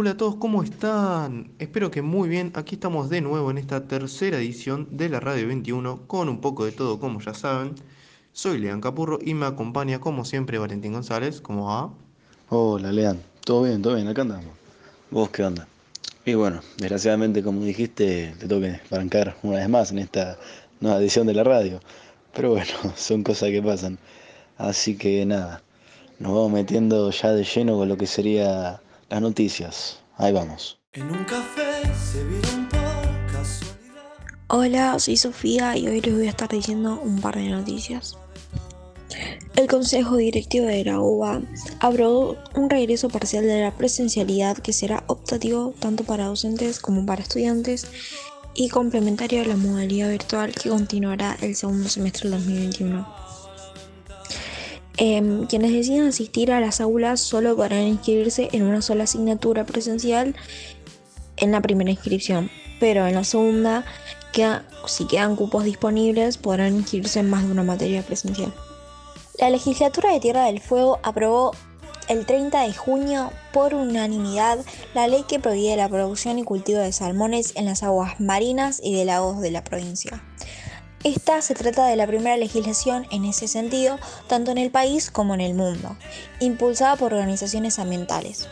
Hola 0.00 0.10
a 0.12 0.16
todos, 0.16 0.36
¿cómo 0.36 0.62
están? 0.62 1.50
Espero 1.58 1.90
que 1.90 2.02
muy 2.02 2.28
bien. 2.28 2.52
Aquí 2.54 2.76
estamos 2.76 3.10
de 3.10 3.20
nuevo 3.20 3.50
en 3.50 3.58
esta 3.58 3.88
tercera 3.88 4.38
edición 4.38 4.86
de 4.92 5.08
la 5.08 5.18
Radio 5.18 5.48
21 5.48 6.06
con 6.06 6.28
un 6.28 6.40
poco 6.40 6.64
de 6.64 6.70
todo, 6.70 7.00
como 7.00 7.20
ya 7.20 7.34
saben. 7.34 7.74
Soy 8.32 8.58
Lean 8.60 8.80
Capurro 8.80 9.18
y 9.20 9.34
me 9.34 9.46
acompaña 9.46 9.98
como 9.98 10.24
siempre 10.24 10.56
Valentín 10.56 10.92
González. 10.92 11.40
¿Cómo 11.40 11.66
va? 11.66 11.90
Hola 12.48 12.92
Lean, 12.92 13.20
todo 13.44 13.64
bien, 13.64 13.82
todo 13.82 13.96
bien, 13.96 14.06
acá 14.06 14.22
andamos. 14.22 14.52
¿Vos 15.10 15.30
qué 15.30 15.42
onda? 15.42 15.66
Y 16.24 16.34
bueno, 16.34 16.60
desgraciadamente 16.76 17.42
como 17.42 17.64
dijiste, 17.64 18.36
te 18.38 18.46
toque 18.46 18.80
arrancar 18.92 19.36
una 19.42 19.56
vez 19.56 19.68
más 19.68 19.90
en 19.90 19.98
esta 19.98 20.38
nueva 20.78 21.00
edición 21.00 21.26
de 21.26 21.34
la 21.34 21.42
radio. 21.42 21.80
Pero 22.34 22.50
bueno, 22.50 22.70
son 22.94 23.24
cosas 23.24 23.48
que 23.50 23.60
pasan. 23.60 23.98
Así 24.58 24.96
que 24.96 25.26
nada, 25.26 25.60
nos 26.20 26.34
vamos 26.34 26.52
metiendo 26.52 27.10
ya 27.10 27.32
de 27.32 27.42
lleno 27.42 27.76
con 27.76 27.88
lo 27.88 27.96
que 27.96 28.06
sería 28.06 28.80
las 29.08 29.20
noticias. 29.20 29.98
Ahí 30.16 30.32
vamos. 30.32 30.80
En 30.92 31.10
un 31.10 31.24
café 31.24 31.82
se 31.94 32.24
vieron 32.24 32.68
por 32.68 33.32
casualidad. 33.32 34.12
Hola, 34.48 34.98
soy 34.98 35.16
Sofía 35.16 35.76
y 35.76 35.88
hoy 35.88 36.00
les 36.00 36.14
voy 36.14 36.26
a 36.26 36.30
estar 36.30 36.48
diciendo 36.48 37.00
un 37.02 37.20
par 37.20 37.36
de 37.36 37.48
noticias. 37.48 38.16
El 39.56 39.66
Consejo 39.66 40.16
Directivo 40.16 40.66
de 40.66 40.84
la 40.84 41.00
UBA 41.00 41.42
aprobó 41.80 42.36
un 42.54 42.70
regreso 42.70 43.08
parcial 43.08 43.44
de 43.44 43.62
la 43.62 43.76
presencialidad 43.76 44.56
que 44.58 44.72
será 44.72 45.02
optativo 45.08 45.74
tanto 45.80 46.04
para 46.04 46.26
docentes 46.26 46.78
como 46.78 47.04
para 47.04 47.22
estudiantes 47.22 47.86
y 48.54 48.68
complementario 48.68 49.42
a 49.42 49.46
la 49.46 49.56
modalidad 49.56 50.10
virtual 50.10 50.54
que 50.54 50.68
continuará 50.68 51.36
el 51.40 51.56
segundo 51.56 51.88
semestre 51.88 52.28
del 52.28 52.38
2021. 52.38 53.27
Em, 55.00 55.46
quienes 55.46 55.72
decidan 55.72 56.08
asistir 56.08 56.50
a 56.50 56.60
las 56.60 56.80
aulas 56.80 57.20
solo 57.20 57.54
podrán 57.54 57.86
inscribirse 57.86 58.48
en 58.52 58.64
una 58.64 58.82
sola 58.82 59.04
asignatura 59.04 59.64
presencial 59.64 60.34
en 61.36 61.52
la 61.52 61.60
primera 61.60 61.90
inscripción, 61.90 62.50
pero 62.80 63.06
en 63.06 63.14
la 63.14 63.22
segunda, 63.22 63.84
si 64.86 65.06
quedan 65.06 65.36
cupos 65.36 65.64
disponibles, 65.64 66.36
podrán 66.36 66.74
inscribirse 66.74 67.20
en 67.20 67.30
más 67.30 67.46
de 67.46 67.52
una 67.52 67.62
materia 67.62 68.02
presencial. 68.02 68.52
La 69.38 69.50
legislatura 69.50 70.12
de 70.12 70.18
Tierra 70.18 70.46
del 70.46 70.60
Fuego 70.60 70.98
aprobó 71.04 71.52
el 72.08 72.26
30 72.26 72.62
de 72.62 72.74
junio 72.74 73.30
por 73.52 73.74
unanimidad 73.74 74.58
la 74.94 75.06
ley 75.06 75.24
que 75.28 75.38
prohíbe 75.38 75.76
la 75.76 75.88
producción 75.88 76.40
y 76.40 76.44
cultivo 76.44 76.80
de 76.80 76.92
salmones 76.92 77.52
en 77.54 77.66
las 77.66 77.84
aguas 77.84 78.18
marinas 78.18 78.80
y 78.82 78.94
de 78.96 79.04
lagos 79.04 79.40
de 79.40 79.52
la 79.52 79.62
provincia. 79.62 80.22
Esta 81.04 81.42
se 81.42 81.54
trata 81.54 81.86
de 81.86 81.94
la 81.94 82.08
primera 82.08 82.36
legislación 82.36 83.06
en 83.10 83.24
ese 83.24 83.46
sentido, 83.46 83.98
tanto 84.26 84.50
en 84.50 84.58
el 84.58 84.70
país 84.70 85.10
como 85.10 85.34
en 85.34 85.40
el 85.40 85.54
mundo, 85.54 85.96
impulsada 86.40 86.96
por 86.96 87.14
organizaciones 87.14 87.78
ambientales. 87.78 88.48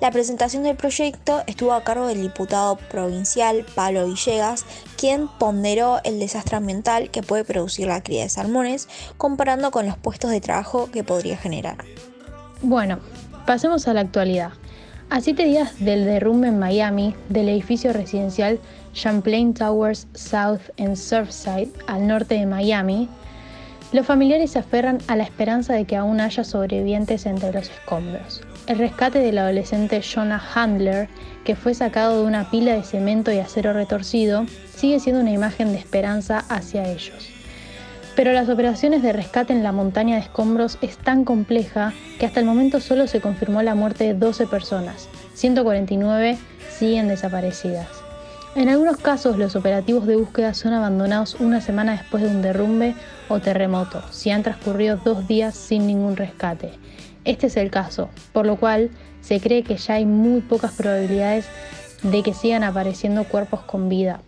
La 0.00 0.10
presentación 0.10 0.62
del 0.62 0.76
proyecto 0.76 1.42
estuvo 1.46 1.72
a 1.72 1.84
cargo 1.84 2.06
del 2.06 2.22
diputado 2.22 2.76
provincial 2.76 3.66
Pablo 3.74 4.06
Villegas, 4.06 4.64
quien 4.96 5.28
ponderó 5.28 6.00
el 6.04 6.18
desastre 6.18 6.56
ambiental 6.56 7.10
que 7.10 7.22
puede 7.22 7.44
producir 7.44 7.86
la 7.86 8.02
cría 8.02 8.22
de 8.22 8.30
salmones, 8.30 8.88
comparando 9.18 9.70
con 9.70 9.86
los 9.86 9.98
puestos 9.98 10.30
de 10.30 10.40
trabajo 10.40 10.90
que 10.90 11.04
podría 11.04 11.36
generar. 11.36 11.84
Bueno, 12.62 12.98
pasemos 13.46 13.88
a 13.88 13.94
la 13.94 14.00
actualidad. 14.00 14.52
A 15.10 15.20
siete 15.20 15.44
días 15.44 15.80
del 15.80 16.04
derrumbe 16.04 16.48
en 16.48 16.58
Miami 16.58 17.14
del 17.28 17.48
edificio 17.48 17.92
residencial 17.92 18.60
Champlain 18.92 19.54
Towers 19.54 20.06
South 20.14 20.60
en 20.76 20.96
Surfside, 20.96 21.70
al 21.86 22.06
norte 22.06 22.34
de 22.34 22.46
Miami, 22.46 23.08
los 23.92 24.06
familiares 24.06 24.52
se 24.52 24.60
aferran 24.60 24.98
a 25.08 25.16
la 25.16 25.24
esperanza 25.24 25.74
de 25.74 25.84
que 25.84 25.96
aún 25.96 26.20
haya 26.20 26.44
sobrevivientes 26.44 27.26
entre 27.26 27.52
los 27.52 27.68
escombros. 27.68 28.42
El 28.68 28.78
rescate 28.78 29.18
del 29.18 29.38
adolescente 29.38 30.00
Jonah 30.00 30.40
Handler, 30.54 31.08
que 31.44 31.56
fue 31.56 31.74
sacado 31.74 32.20
de 32.20 32.26
una 32.26 32.50
pila 32.50 32.74
de 32.74 32.84
cemento 32.84 33.32
y 33.32 33.38
acero 33.38 33.72
retorcido, 33.72 34.46
sigue 34.72 35.00
siendo 35.00 35.22
una 35.22 35.32
imagen 35.32 35.72
de 35.72 35.78
esperanza 35.78 36.44
hacia 36.48 36.88
ellos. 36.88 37.28
Pero 38.14 38.32
las 38.32 38.48
operaciones 38.48 39.02
de 39.02 39.12
rescate 39.12 39.52
en 39.52 39.64
la 39.64 39.72
montaña 39.72 40.16
de 40.16 40.22
escombros 40.22 40.78
es 40.82 40.96
tan 40.96 41.24
compleja 41.24 41.92
que 42.20 42.26
hasta 42.26 42.38
el 42.38 42.46
momento 42.46 42.78
solo 42.78 43.08
se 43.08 43.20
confirmó 43.20 43.62
la 43.62 43.74
muerte 43.74 44.04
de 44.04 44.14
12 44.14 44.46
personas, 44.46 45.08
149 45.34 46.38
siguen 46.68 47.08
desaparecidas. 47.08 47.88
En 48.56 48.68
algunos 48.68 48.96
casos 48.96 49.38
los 49.38 49.54
operativos 49.54 50.08
de 50.08 50.16
búsqueda 50.16 50.54
son 50.54 50.72
abandonados 50.72 51.36
una 51.38 51.60
semana 51.60 51.92
después 51.92 52.24
de 52.24 52.30
un 52.30 52.42
derrumbe 52.42 52.96
o 53.28 53.38
terremoto, 53.38 54.02
si 54.10 54.30
han 54.30 54.42
transcurrido 54.42 54.96
dos 54.96 55.28
días 55.28 55.54
sin 55.54 55.86
ningún 55.86 56.16
rescate. 56.16 56.72
Este 57.24 57.46
es 57.46 57.56
el 57.56 57.70
caso, 57.70 58.08
por 58.32 58.46
lo 58.46 58.56
cual 58.56 58.90
se 59.20 59.40
cree 59.40 59.62
que 59.62 59.76
ya 59.76 59.94
hay 59.94 60.04
muy 60.04 60.40
pocas 60.40 60.72
probabilidades 60.72 61.46
de 62.02 62.24
que 62.24 62.34
sigan 62.34 62.64
apareciendo 62.64 63.22
cuerpos 63.22 63.60
con 63.60 63.88
vida. 63.88 64.20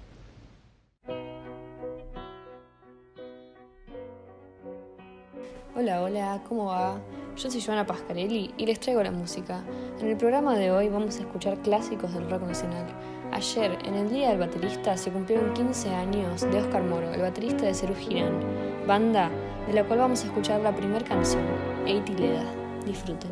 Hola, 5.75 6.01
hola, 6.01 6.41
¿cómo 6.49 6.67
va? 6.67 7.01
Yo 7.37 7.51
soy 7.51 7.61
Joana 7.61 7.87
Pascarelli 7.87 8.55
y 8.57 8.67
les 8.67 8.79
traigo 8.79 9.03
la 9.03 9.11
música. 9.11 9.65
En 10.01 10.07
el 10.07 10.17
programa 10.17 10.57
de 10.57 10.71
hoy 10.71 10.89
vamos 10.89 11.17
a 11.17 11.23
escuchar 11.23 11.57
clásicos 11.63 12.15
del 12.15 12.31
rock 12.31 12.43
nacional. 12.43 12.87
Ayer, 13.33 13.79
en 13.87 13.95
el 13.95 14.11
Día 14.11 14.29
del 14.29 14.39
Baterista, 14.39 14.95
se 14.95 15.11
cumplieron 15.11 15.55
15 15.55 15.89
años 15.95 16.43
de 16.43 16.59
Oscar 16.59 16.83
Moro, 16.83 17.11
el 17.15 17.23
baterista 17.23 17.65
de 17.65 17.73
Cerú 17.73 17.95
Girán, 17.95 18.39
banda 18.87 19.31
de 19.67 19.73
la 19.73 19.85
cual 19.85 20.01
vamos 20.01 20.23
a 20.23 20.27
escuchar 20.27 20.61
la 20.61 20.77
primera 20.77 21.03
canción, 21.03 21.43
Eiti 21.87 22.13
Leda. 22.15 22.45
Disfruten. 22.85 23.31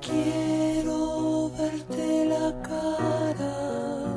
Quiero 0.00 1.50
verte 1.50 2.26
la 2.26 2.62
cara, 2.62 4.16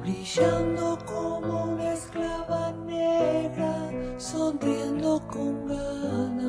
brillando 0.00 0.98
como 1.04 1.64
una 1.64 1.92
esclava 1.92 2.72
negra, 2.86 3.90
sonriendo 4.16 5.20
con 5.28 5.66
ganas. 5.68 6.41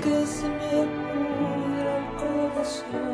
Que 0.00 0.26
se 0.26 0.48
me 0.48 0.86
pudra 0.86 1.98
el 1.98 2.16
corazón. 2.16 3.11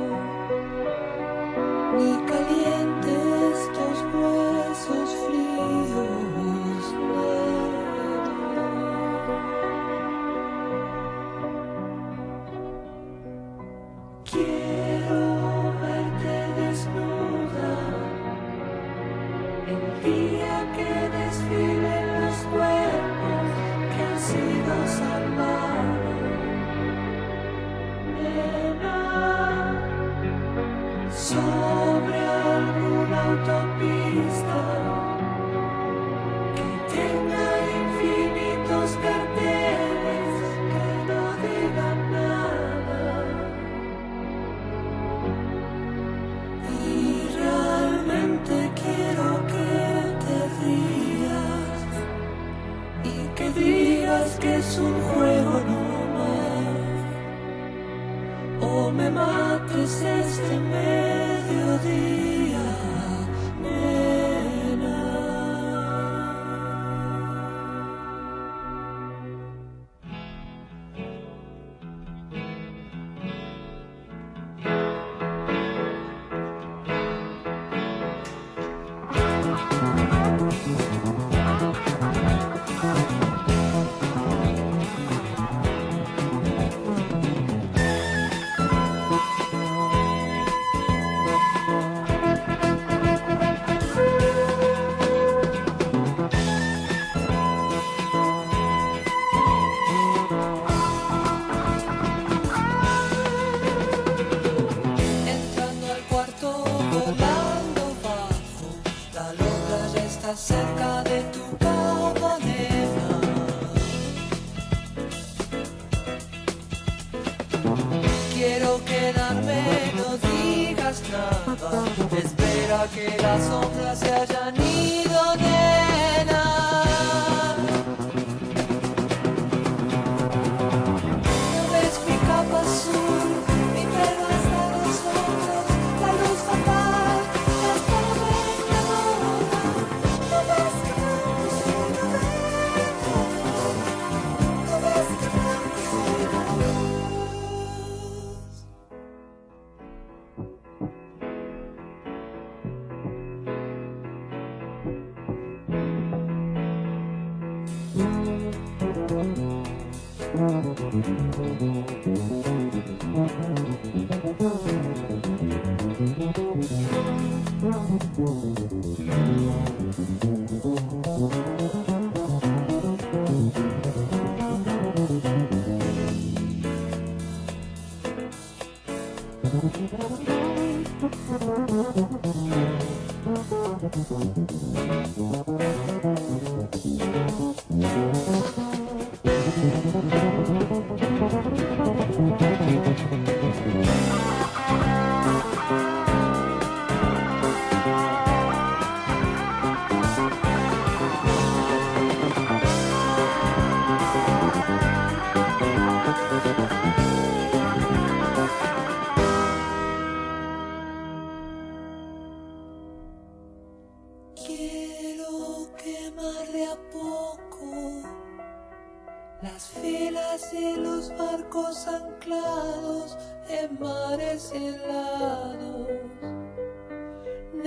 Quiero 160.49 160.89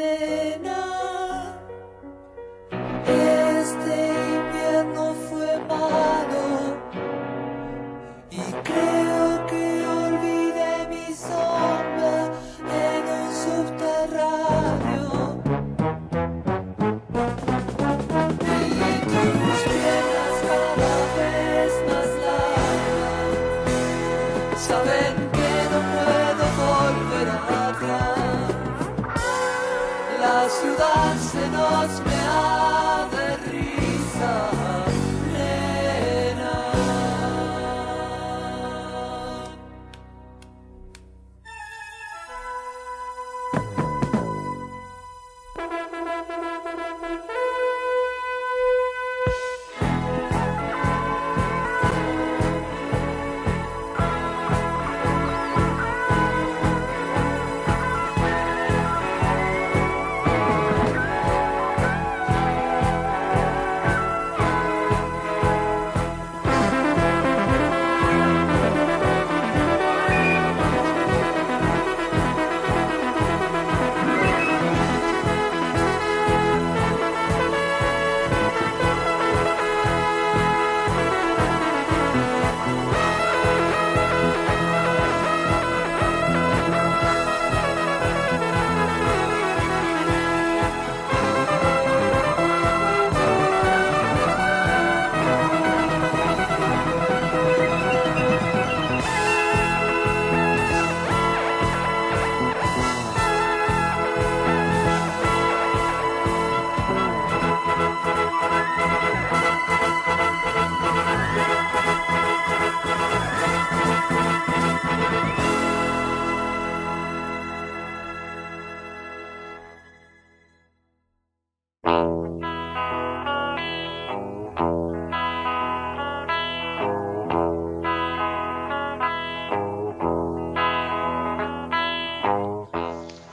there. 0.01 0.31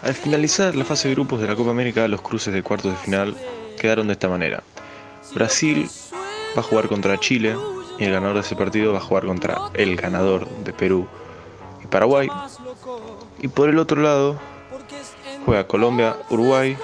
Al 0.08 0.14
finalizar 0.14 0.74
la 0.74 0.86
fase 0.86 1.08
de 1.08 1.14
grupos 1.14 1.38
de 1.38 1.46
la 1.46 1.54
Copa 1.54 1.70
América, 1.70 2.08
los 2.08 2.22
cruces 2.22 2.54
de 2.54 2.62
cuartos 2.62 2.92
de 2.92 2.96
final 2.96 3.36
quedaron 3.78 4.06
de 4.06 4.14
esta 4.14 4.26
manera. 4.26 4.62
Brasil 5.34 5.86
va 6.56 6.60
a 6.60 6.62
jugar 6.62 6.88
contra 6.88 7.20
Chile 7.20 7.54
y 7.98 8.04
el 8.04 8.12
ganador 8.12 8.36
de 8.36 8.40
ese 8.40 8.56
partido 8.56 8.94
va 8.94 9.00
a 9.00 9.02
jugar 9.02 9.26
contra 9.26 9.58
el 9.74 9.96
ganador 9.96 10.48
de 10.64 10.72
Perú 10.72 11.06
y 11.84 11.88
Paraguay. 11.88 12.30
Y 13.38 13.48
por 13.48 13.68
el 13.68 13.78
otro 13.78 14.00
lado 14.00 14.40
juega 15.44 15.66
Colombia, 15.66 16.16
Uruguay 16.30 16.78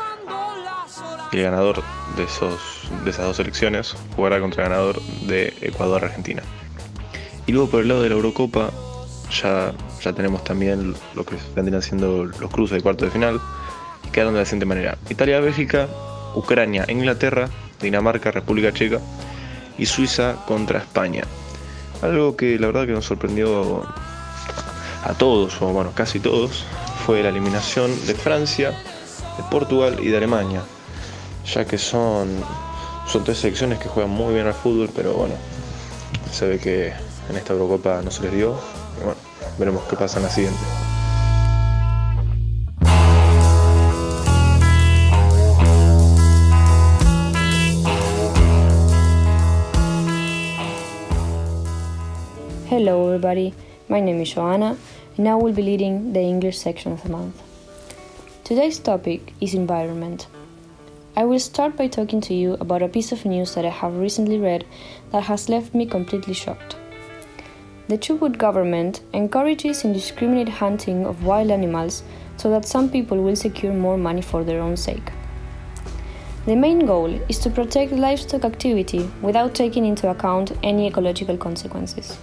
y 1.33 1.39
el 1.39 1.45
ganador 1.45 1.83
de, 2.19 2.25
esos, 2.25 2.91
de 3.05 3.11
esas 3.11 3.25
dos 3.25 3.39
selecciones 3.39 3.97
jugará 4.17 4.39
contra 4.39 4.65
el 4.65 4.69
ganador 4.69 5.01
de 5.27 5.55
Ecuador, 5.63 6.05
Argentina. 6.05 6.43
Y 7.47 7.53
luego 7.53 7.71
por 7.71 7.81
el 7.81 7.89
lado 7.89 8.03
de 8.03 8.11
la 8.11 8.17
Eurocopa 8.17 8.69
ya, 9.31 9.73
ya 10.05 10.13
tenemos 10.13 10.45
también 10.45 10.95
lo 11.15 11.25
que 11.25 11.37
vendrían 11.57 11.83
siendo 11.83 12.25
los 12.25 12.51
cruces 12.51 12.77
de 12.77 12.83
cuartos 12.83 13.09
de 13.09 13.13
final. 13.13 13.41
Y 14.07 14.11
quedaron 14.11 14.35
de 14.35 14.41
la 14.41 14.45
siguiente 14.45 14.67
manera. 14.67 14.99
Italia, 15.09 15.41
Bélgica, 15.41 15.89
Ucrania, 16.35 16.85
Inglaterra, 16.89 17.49
Dinamarca, 17.81 18.31
República 18.31 18.73
Checa 18.73 19.01
y 19.79 19.87
Suiza 19.87 20.37
contra 20.47 20.81
España. 20.81 21.25
Algo 22.03 22.37
que 22.37 22.59
la 22.59 22.67
verdad 22.67 22.87
que 22.87 22.93
nos 22.93 23.07
sorprendió 23.07 23.83
a 25.05 25.15
todos, 25.15 25.61
o 25.63 25.69
bueno, 25.69 25.93
casi 25.95 26.21
todos, 26.21 26.65
fue 27.07 27.23
la 27.23 27.31
eliminación 27.31 27.91
de 28.07 28.15
Francia, 28.15 28.71
de 28.71 29.43
Portugal 29.51 29.99
y 30.01 30.09
de 30.09 30.17
Alemania, 30.19 30.63
ya 31.53 31.65
que 31.65 31.79
son, 31.79 32.29
Son 33.07 33.23
tres 33.23 33.39
selecciones 33.39 33.79
que 33.79 33.89
juegan 33.89 34.11
muy 34.11 34.35
bien 34.35 34.47
al 34.47 34.55
fútbol, 34.55 34.89
pero 34.95 35.13
bueno, 35.13 35.35
se 36.33 36.47
ve 36.47 36.59
que 36.59 36.93
en 37.29 37.37
esta 37.37 37.53
Eurocopa 37.53 38.01
no 38.03 38.11
se 38.11 38.23
les 38.23 38.33
dio. 38.33 38.59
Veremos 39.59 39.85
qué 39.85 39.97
pasa 39.97 40.19
en 40.19 40.25
la 40.25 40.31
siguiente. 40.31 40.59
Hello, 52.69 53.07
everybody. 53.07 53.55
My 53.89 54.01
name 54.01 54.21
is 54.21 54.35
Joanna, 54.35 54.77
and 55.17 55.29
I 55.29 55.35
will 55.37 55.53
be 55.53 55.63
leading 55.63 56.13
the 56.13 56.21
English 56.21 56.59
section 56.59 56.93
of 56.93 57.03
the 57.05 57.11
month. 57.11 57.41
Today's 58.43 58.81
topic 58.81 59.33
is 59.41 59.55
environment. 59.55 60.27
I 61.17 61.25
will 61.25 61.39
start 61.39 61.77
by 61.77 61.87
talking 61.87 62.21
to 62.23 62.35
you 62.35 62.55
about 62.55 62.83
a 62.83 62.89
piece 62.89 63.13
of 63.13 63.25
news 63.25 63.55
that 63.55 63.65
I 63.65 63.71
have 63.71 63.97
recently 63.97 64.41
read 64.41 64.65
that 65.13 65.23
has 65.23 65.49
left 65.49 65.73
me 65.73 65.87
completely 65.87 66.35
shocked. 66.35 66.75
The 67.87 67.99
Chubut 67.99 68.39
government 68.39 69.03
encourages 69.13 69.85
indiscriminate 69.85 70.49
hunting 70.49 71.05
of 71.05 71.25
wild 71.25 71.51
animals 71.51 72.03
so 72.39 72.49
that 72.49 72.65
some 72.65 72.89
people 72.89 73.23
will 73.23 73.37
secure 73.37 73.75
more 73.75 73.99
money 73.99 74.23
for 74.23 74.43
their 74.43 74.63
own 74.63 74.79
sake. 74.79 75.13
The 76.47 76.57
main 76.57 76.87
goal 76.87 77.21
is 77.29 77.39
to 77.41 77.51
protect 77.51 77.93
livestock 77.93 78.45
activity 78.45 79.11
without 79.21 79.55
taking 79.55 79.85
into 79.85 80.09
account 80.11 80.53
any 80.63 80.87
ecological 80.87 81.37
consequences. 81.37 82.19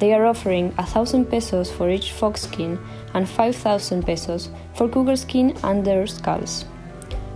They 0.00 0.12
are 0.12 0.26
offering 0.26 0.72
1,000 0.74 1.26
pesos 1.26 1.70
for 1.70 1.88
each 1.88 2.10
fox 2.10 2.42
skin 2.42 2.76
and 3.14 3.28
5,000 3.28 4.04
pesos 4.04 4.50
for 4.74 4.88
cougar 4.88 5.16
skin 5.16 5.56
and 5.62 5.84
their 5.84 6.06
skulls. 6.08 6.64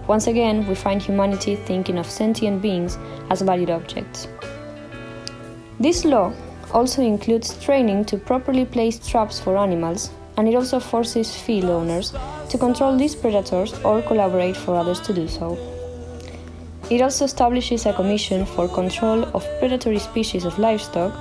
Once 0.08 0.26
again, 0.26 0.66
we 0.66 0.74
find 0.74 1.00
humanity 1.00 1.54
thinking 1.54 1.98
of 1.98 2.10
sentient 2.10 2.60
beings 2.60 2.98
as 3.30 3.42
valued 3.42 3.70
objects. 3.70 4.26
This 5.78 6.04
law 6.04 6.32
also 6.72 7.02
includes 7.02 7.62
training 7.62 8.04
to 8.06 8.16
properly 8.16 8.64
place 8.64 8.98
traps 8.98 9.40
for 9.40 9.56
animals, 9.56 10.10
and 10.36 10.48
it 10.48 10.54
also 10.54 10.80
forces 10.80 11.34
field 11.34 11.70
owners 11.70 12.14
to 12.48 12.58
control 12.58 12.96
these 12.96 13.14
predators 13.14 13.72
or 13.84 14.02
collaborate 14.02 14.56
for 14.56 14.74
others 14.74 15.00
to 15.00 15.12
do 15.12 15.28
so. 15.28 15.58
It 16.90 17.02
also 17.02 17.24
establishes 17.24 17.86
a 17.86 17.92
commission 17.92 18.44
for 18.44 18.68
control 18.68 19.24
of 19.34 19.46
predatory 19.58 19.98
species 19.98 20.44
of 20.44 20.58
livestock 20.58 21.12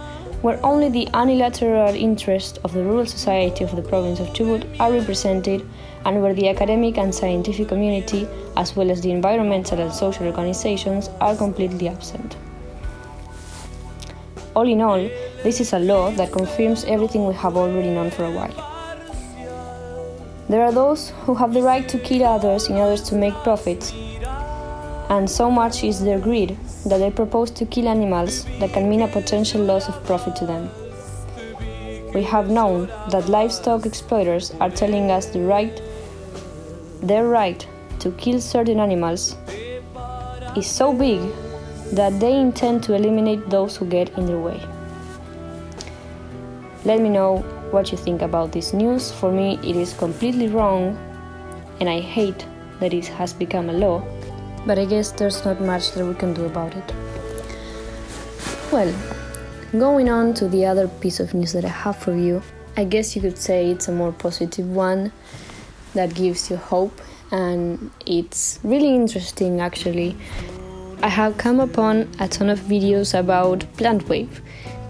where 0.41 0.59
only 0.65 0.89
the 0.89 1.07
unilateral 1.13 1.93
interests 1.93 2.57
of 2.63 2.73
the 2.73 2.83
rural 2.83 3.05
society 3.05 3.63
of 3.63 3.75
the 3.75 3.81
province 3.81 4.19
of 4.19 4.27
Chubut 4.29 4.65
are 4.79 4.91
represented 4.91 5.67
and 6.05 6.21
where 6.21 6.33
the 6.33 6.47
academic 6.47 6.97
and 6.97 7.13
scientific 7.13 7.67
community, 7.67 8.27
as 8.55 8.75
well 8.75 8.89
as 8.89 9.01
the 9.01 9.11
environmental 9.11 9.79
and 9.79 9.93
social 9.93 10.25
organizations, 10.25 11.09
are 11.19 11.35
completely 11.35 11.89
absent. 11.89 12.37
All 14.59 14.67
in 14.67 14.81
all, 14.81 15.09
this 15.41 15.61
is 15.61 15.71
a 15.71 15.79
law 15.79 16.11
that 16.11 16.33
confirms 16.33 16.83
everything 16.83 17.25
we 17.25 17.33
have 17.35 17.55
already 17.55 17.91
known 17.91 18.11
for 18.11 18.25
a 18.25 18.31
while. 18.31 18.51
There 20.49 20.61
are 20.65 20.73
those 20.73 21.11
who 21.23 21.33
have 21.35 21.53
the 21.53 21.61
right 21.61 21.87
to 21.87 21.97
kill 21.97 22.25
others 22.25 22.67
in 22.67 22.75
order 22.75 23.01
to 23.01 23.15
make 23.15 23.33
profits, 23.35 23.93
and 25.09 25.29
so 25.29 25.49
much 25.49 25.85
is 25.85 26.03
their 26.03 26.19
greed 26.19 26.57
that 26.87 26.97
they 26.97 27.09
propose 27.09 27.51
to 27.51 27.65
kill 27.65 27.87
animals 27.87 28.43
that 28.59 28.73
can 28.73 28.89
mean 28.89 29.03
a 29.03 29.07
potential 29.07 29.61
loss 29.61 29.87
of 29.87 30.03
profit 30.03 30.35
to 30.35 30.45
them. 30.45 30.69
We 32.13 32.23
have 32.23 32.49
known 32.49 32.87
that 33.11 33.29
livestock 33.29 33.85
exploiters 33.85 34.51
are 34.59 34.69
telling 34.69 35.09
us 35.09 35.27
the 35.27 35.39
right, 35.39 35.81
their 37.01 37.29
right 37.29 37.65
to 37.99 38.11
kill 38.11 38.41
certain 38.41 38.81
animals 38.81 39.37
is 40.57 40.67
so 40.67 40.91
big 40.91 41.21
that 41.93 42.19
they 42.19 42.39
intend 42.39 42.83
to 42.83 42.93
eliminate 42.93 43.49
those 43.49 43.75
who 43.77 43.85
get 43.85 44.09
in 44.17 44.25
their 44.25 44.39
way. 44.39 44.61
Let 46.85 47.01
me 47.01 47.09
know 47.09 47.39
what 47.71 47.91
you 47.91 47.97
think 47.97 48.21
about 48.21 48.51
this 48.51 48.73
news. 48.73 49.11
For 49.11 49.31
me, 49.31 49.59
it 49.63 49.75
is 49.75 49.93
completely 49.93 50.47
wrong, 50.47 50.97
and 51.79 51.89
I 51.89 51.99
hate 51.99 52.45
that 52.79 52.93
it 52.93 53.07
has 53.07 53.33
become 53.33 53.69
a 53.69 53.73
law, 53.73 54.03
but 54.65 54.79
I 54.79 54.85
guess 54.85 55.11
there's 55.11 55.43
not 55.45 55.61
much 55.61 55.91
that 55.93 56.05
we 56.05 56.13
can 56.13 56.33
do 56.33 56.45
about 56.45 56.75
it. 56.75 56.93
Well, 58.71 58.93
going 59.71 60.09
on 60.09 60.33
to 60.35 60.47
the 60.47 60.65
other 60.65 60.87
piece 60.87 61.19
of 61.19 61.33
news 61.33 61.53
that 61.53 61.65
I 61.65 61.69
have 61.69 61.97
for 61.97 62.15
you, 62.15 62.41
I 62.77 62.85
guess 62.85 63.15
you 63.15 63.21
could 63.21 63.37
say 63.37 63.71
it's 63.71 63.87
a 63.87 63.91
more 63.91 64.11
positive 64.11 64.69
one 64.69 65.11
that 65.95 66.13
gives 66.13 66.49
you 66.49 66.57
hope, 66.57 67.01
and 67.31 67.91
it's 68.05 68.59
really 68.63 68.95
interesting 68.95 69.59
actually. 69.59 70.15
I 71.01 71.07
have 71.07 71.37
come 71.37 71.61
upon 71.61 72.09
a 72.19 72.27
ton 72.27 72.49
of 72.49 72.59
videos 72.59 73.17
about 73.17 73.63
plant 73.77 74.09
wave, 74.09 74.41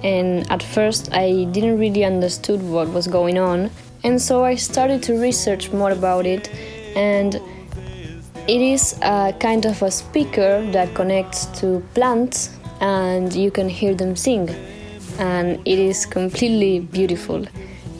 and 0.03 0.49
at 0.51 0.63
first 0.63 1.13
I 1.13 1.43
didn't 1.51 1.77
really 1.77 2.03
understood 2.03 2.63
what 2.63 2.87
was 2.89 3.05
going 3.05 3.37
on, 3.37 3.69
and 4.03 4.19
so 4.19 4.43
I 4.43 4.55
started 4.55 5.03
to 5.03 5.21
research 5.21 5.71
more 5.71 5.91
about 5.91 6.25
it, 6.25 6.49
and 6.95 7.35
it 8.47 8.61
is 8.61 8.97
a 9.03 9.35
kind 9.39 9.67
of 9.67 9.83
a 9.83 9.91
speaker 9.91 10.65
that 10.71 10.95
connects 10.95 11.45
to 11.59 11.83
plants, 11.93 12.57
and 12.81 13.31
you 13.31 13.51
can 13.51 13.69
hear 13.69 13.93
them 13.93 14.15
sing, 14.15 14.49
and 15.19 15.59
it 15.67 15.77
is 15.77 16.07
completely 16.07 16.79
beautiful. 16.79 17.45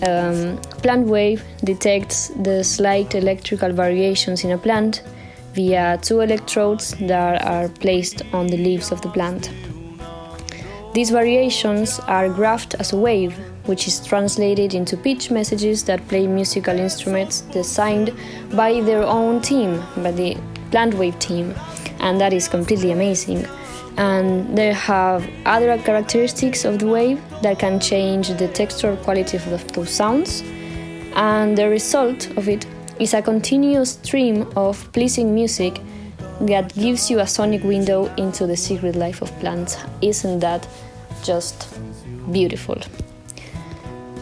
Um, 0.02 0.58
plant 0.82 1.06
wave 1.08 1.44
detects 1.64 2.30
the 2.30 2.64
slight 2.64 3.14
electrical 3.14 3.72
variations 3.72 4.44
in 4.44 4.52
a 4.52 4.58
plant 4.58 5.04
via 5.54 5.98
two 6.02 6.22
electrodes 6.22 6.96
that 7.02 7.44
are 7.46 7.70
placed 7.70 8.22
on 8.34 8.48
the 8.48 8.58
leaves 8.58 8.92
of 8.92 9.02
the 9.02 9.10
plant. 9.10 9.52
These 10.94 11.12
variations 11.12 12.00
are 12.08 12.28
graphed 12.30 12.76
as 12.80 12.94
a 12.94 12.98
wave, 12.98 13.38
which 13.66 13.88
is 13.88 14.04
translated 14.06 14.74
into 14.74 14.98
pitch 14.98 15.30
messages 15.30 15.84
that 15.84 16.08
play 16.08 16.26
musical 16.26 16.78
instruments 16.78 17.42
designed 17.42 18.12
by 18.54 18.82
their 18.82 19.04
own 19.04 19.42
team, 19.42 19.84
by 19.98 20.12
the 20.12 20.36
plant 20.72 20.96
wave 20.96 21.18
team, 21.20 21.54
and 22.00 22.20
that 22.20 22.34
is 22.34 22.48
completely 22.48 22.92
amazing. 22.92 23.46
And 23.98 24.58
they 24.58 24.74
have 24.74 25.30
other 25.46 25.78
characteristics 25.78 26.66
of 26.66 26.80
the 26.80 26.88
wave 26.88 27.22
that 27.44 27.60
can 27.60 27.80
change 27.80 28.30
the 28.30 28.48
texture 28.48 28.96
quality 28.96 29.38
of 29.38 29.46
the, 29.74 29.86
sounds, 29.86 30.42
and 31.16 31.58
the 31.58 31.70
result 31.70 32.30
of 32.38 32.48
it 32.50 32.66
is 33.00 33.14
a 33.14 33.22
continuous 33.22 33.92
stream 33.92 34.46
of 34.56 34.92
pleasing 34.92 35.34
music 35.34 35.82
that 36.42 36.74
gives 36.76 37.10
you 37.10 37.20
a 37.20 37.28
sonic 37.28 37.64
window 37.64 38.14
into 38.16 38.46
the 38.46 38.56
secret 38.56 38.96
life 38.96 39.22
of 39.22 39.32
plants. 39.40 39.78
Isn't 40.02 40.40
that 40.40 40.68
just 41.24 41.80
beautiful? 42.32 42.78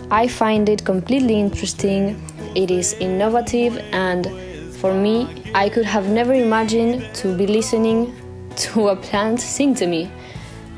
I 0.10 0.28
find 0.28 0.70
it 0.70 0.86
completely 0.86 1.40
interesting, 1.40 2.22
it 2.56 2.72
is 2.72 2.94
innovative, 2.94 3.78
and 3.92 4.28
for 4.76 4.94
me, 4.94 5.44
I 5.54 5.70
could 5.70 5.86
have 5.86 6.08
never 6.08 6.34
imagined 6.34 7.14
to 7.16 7.36
be 7.36 7.46
listening 7.46 8.16
to 8.58 8.90
a 8.90 8.96
plant 8.96 9.42
sing 9.42 9.76
to 9.76 9.88
me. 9.88 10.10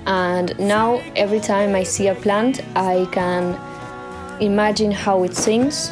And 0.05 0.57
now, 0.57 1.01
every 1.15 1.39
time 1.39 1.75
I 1.75 1.83
see 1.83 2.07
a 2.07 2.15
plant, 2.15 2.61
I 2.75 3.07
can 3.11 3.59
imagine 4.41 4.91
how 4.91 5.23
it 5.23 5.35
sings, 5.35 5.91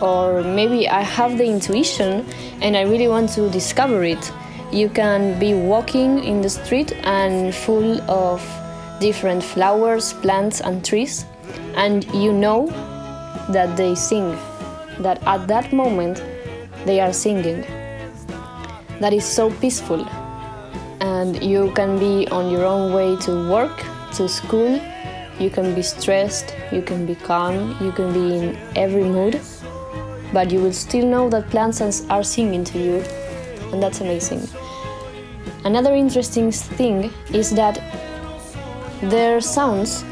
or 0.00 0.42
maybe 0.42 0.88
I 0.88 1.02
have 1.02 1.38
the 1.38 1.44
intuition 1.44 2.24
and 2.60 2.76
I 2.76 2.82
really 2.82 3.08
want 3.08 3.30
to 3.30 3.48
discover 3.50 4.04
it. 4.04 4.32
You 4.72 4.88
can 4.88 5.38
be 5.38 5.54
walking 5.54 6.22
in 6.24 6.42
the 6.42 6.50
street 6.50 6.92
and 7.04 7.54
full 7.54 8.00
of 8.10 8.42
different 9.00 9.42
flowers, 9.42 10.12
plants, 10.12 10.60
and 10.60 10.84
trees, 10.84 11.24
and 11.74 12.04
you 12.12 12.32
know 12.32 12.66
that 13.50 13.76
they 13.76 13.94
sing, 13.94 14.36
that 15.00 15.22
at 15.26 15.46
that 15.48 15.72
moment 15.72 16.22
they 16.84 17.00
are 17.00 17.12
singing. 17.12 17.62
That 19.00 19.12
is 19.12 19.24
so 19.24 19.50
peaceful, 19.50 20.04
and 21.00 21.42
you 21.42 21.72
can 21.74 21.98
be 21.98 22.26
on 22.28 22.50
your 22.50 22.64
own 22.64 22.92
way 22.92 23.16
to 23.22 23.48
work, 23.48 23.84
to 24.14 24.28
school. 24.28 24.80
You 25.38 25.50
can 25.50 25.72
be 25.74 25.82
stressed, 25.82 26.52
you 26.72 26.82
can 26.82 27.06
be 27.06 27.14
calm, 27.14 27.76
you 27.80 27.92
can 27.92 28.12
be 28.12 28.36
in 28.36 28.58
every 28.74 29.04
mood, 29.04 29.40
but 30.32 30.50
you 30.50 30.60
will 30.60 30.72
still 30.72 31.06
know 31.06 31.28
that 31.30 31.50
plants 31.50 31.80
are 32.10 32.22
singing 32.22 32.64
to 32.64 32.78
you, 32.78 32.96
and 33.72 33.82
that's 33.82 34.00
amazing. 34.00 34.46
Another 35.64 35.94
interesting 35.94 36.50
thing 36.52 37.10
is 37.32 37.50
that 37.50 37.80
their 39.02 39.40
sounds 39.40 40.04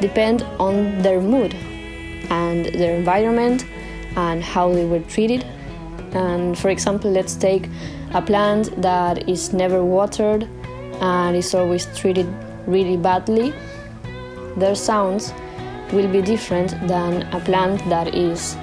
depend 0.00 0.42
on 0.58 1.00
their 1.02 1.20
mood 1.20 1.54
and 2.30 2.66
their 2.66 2.96
environment 2.96 3.64
and 4.16 4.42
how 4.42 4.72
they 4.72 4.84
were 4.84 5.00
treated. 5.00 5.44
And 6.12 6.58
for 6.58 6.70
example, 6.70 7.10
let's 7.10 7.34
take 7.34 7.68
a 8.14 8.22
plant 8.22 8.80
that 8.80 9.28
is 9.28 9.52
never 9.52 9.84
watered 9.84 10.48
and 11.00 11.36
is 11.36 11.54
always 11.54 11.86
treated 11.98 12.26
really 12.66 12.96
badly. 12.96 13.52
Their 14.56 14.74
sounds 14.74 15.32
will 15.92 16.08
be 16.10 16.22
different 16.22 16.70
than 16.88 17.22
a 17.34 17.40
plant 17.40 17.86
that 17.90 18.14
is 18.14 18.56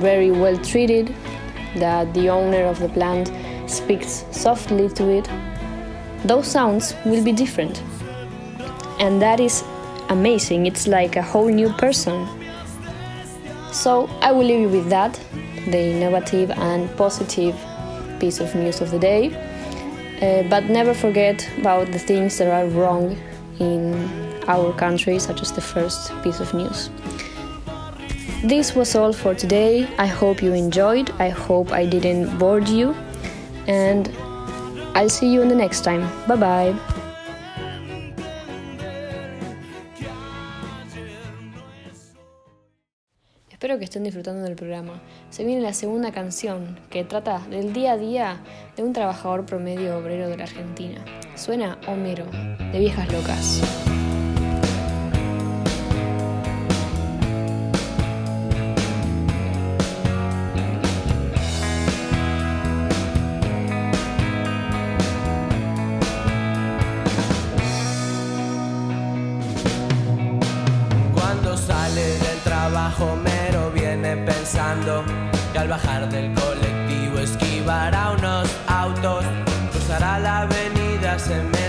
very 0.00 0.30
well 0.30 0.56
treated, 0.58 1.14
that 1.76 2.12
the 2.14 2.28
owner 2.28 2.64
of 2.64 2.78
the 2.78 2.88
plant 2.88 3.30
speaks 3.70 4.24
softly 4.30 4.88
to 4.90 5.08
it, 5.10 5.28
those 6.24 6.46
sounds 6.46 6.94
will 7.04 7.24
be 7.24 7.32
different. 7.32 7.82
And 8.98 9.20
that 9.22 9.40
is 9.40 9.64
amazing. 10.08 10.66
It's 10.66 10.86
like 10.86 11.16
a 11.16 11.22
whole 11.22 11.48
new 11.48 11.70
person. 11.70 12.26
So 13.72 14.06
I 14.20 14.32
will 14.32 14.44
leave 14.44 14.60
you 14.60 14.68
with 14.68 14.90
that 14.90 15.18
the 15.66 15.78
innovative 15.78 16.50
and 16.50 16.94
positive 16.96 17.54
piece 18.18 18.40
of 18.40 18.54
news 18.54 18.80
of 18.80 18.90
the 18.90 18.98
day. 18.98 19.32
Uh, 20.20 20.42
but 20.48 20.64
never 20.64 20.92
forget 20.92 21.48
about 21.58 21.90
the 21.92 21.98
things 21.98 22.36
that 22.38 22.48
are 22.48 22.68
wrong 22.68 23.16
in 23.58 23.94
our 24.48 24.72
country, 24.74 25.18
such 25.18 25.40
as 25.40 25.52
the 25.52 25.60
first 25.60 26.12
piece 26.22 26.40
of 26.40 26.52
news. 26.52 26.90
This 28.42 28.74
was 28.74 28.96
all 28.96 29.12
for 29.12 29.34
today. 29.34 29.86
I 29.98 30.06
hope 30.06 30.42
you 30.42 30.54
enjoyed. 30.54 31.10
I 31.18 31.28
hope 31.28 31.72
I 31.72 31.84
didn't 31.84 32.38
bore 32.38 32.60
you. 32.60 32.94
And 33.66 34.08
I'll 34.94 35.10
see 35.10 35.30
you 35.30 35.42
in 35.42 35.48
the 35.48 35.54
next 35.54 35.82
time. 35.82 36.08
Bye 36.26 36.36
bye. 36.36 36.74
Espero 43.50 43.78
que 43.78 43.84
estén 43.84 44.04
disfrutando 44.04 44.42
del 44.42 44.56
programa. 44.56 45.02
Se 45.28 45.44
viene 45.44 45.60
la 45.60 45.74
segunda 45.74 46.10
canción 46.10 46.80
que 46.88 47.04
trata 47.04 47.40
del 47.50 47.74
día 47.74 47.92
a 47.92 47.96
día 47.98 48.40
de 48.74 48.82
un 48.82 48.94
trabajador 48.94 49.44
promedio 49.44 49.98
obrero 49.98 50.30
de 50.30 50.38
la 50.38 50.44
Argentina. 50.44 51.04
Suena 51.34 51.76
Homero, 51.86 52.24
de 52.72 52.78
Viejas 52.78 53.12
Locas. 53.12 53.60
Bajar 75.70 76.08
del 76.10 76.34
colectivo 76.34 77.20
esquivará 77.20 78.10
unos 78.18 78.50
autos, 78.66 79.24
cruzará 79.70 80.18
la 80.18 80.40
avenida, 80.40 81.16
se 81.16 81.59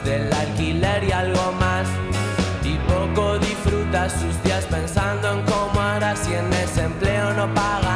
del 0.00 0.32
alquiler 0.32 1.04
y 1.04 1.12
algo 1.12 1.52
más. 1.60 1.86
Y 2.64 2.76
poco 2.90 3.38
disfruta 3.38 4.08
sus 4.08 4.42
días 4.42 4.64
pensando 4.70 5.32
en 5.32 5.42
cómo 5.42 5.80
hará 5.80 6.16
si 6.16 6.32
en 6.32 6.50
ese 6.52 6.84
empleo 6.84 7.34
no 7.34 7.52
pagan 7.52 7.91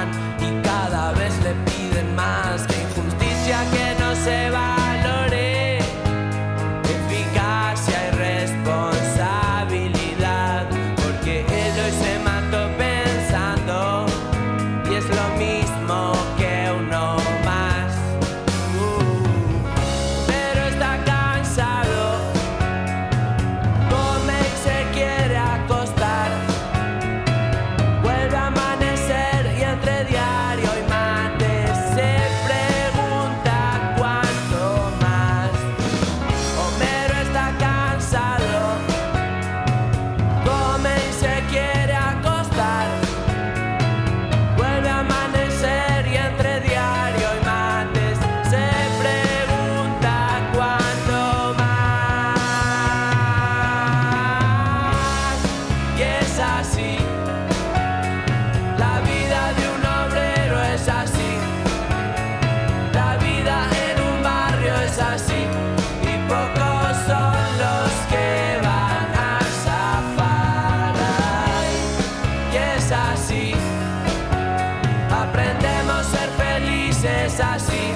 felices 77.07 77.40
así. 77.40 77.96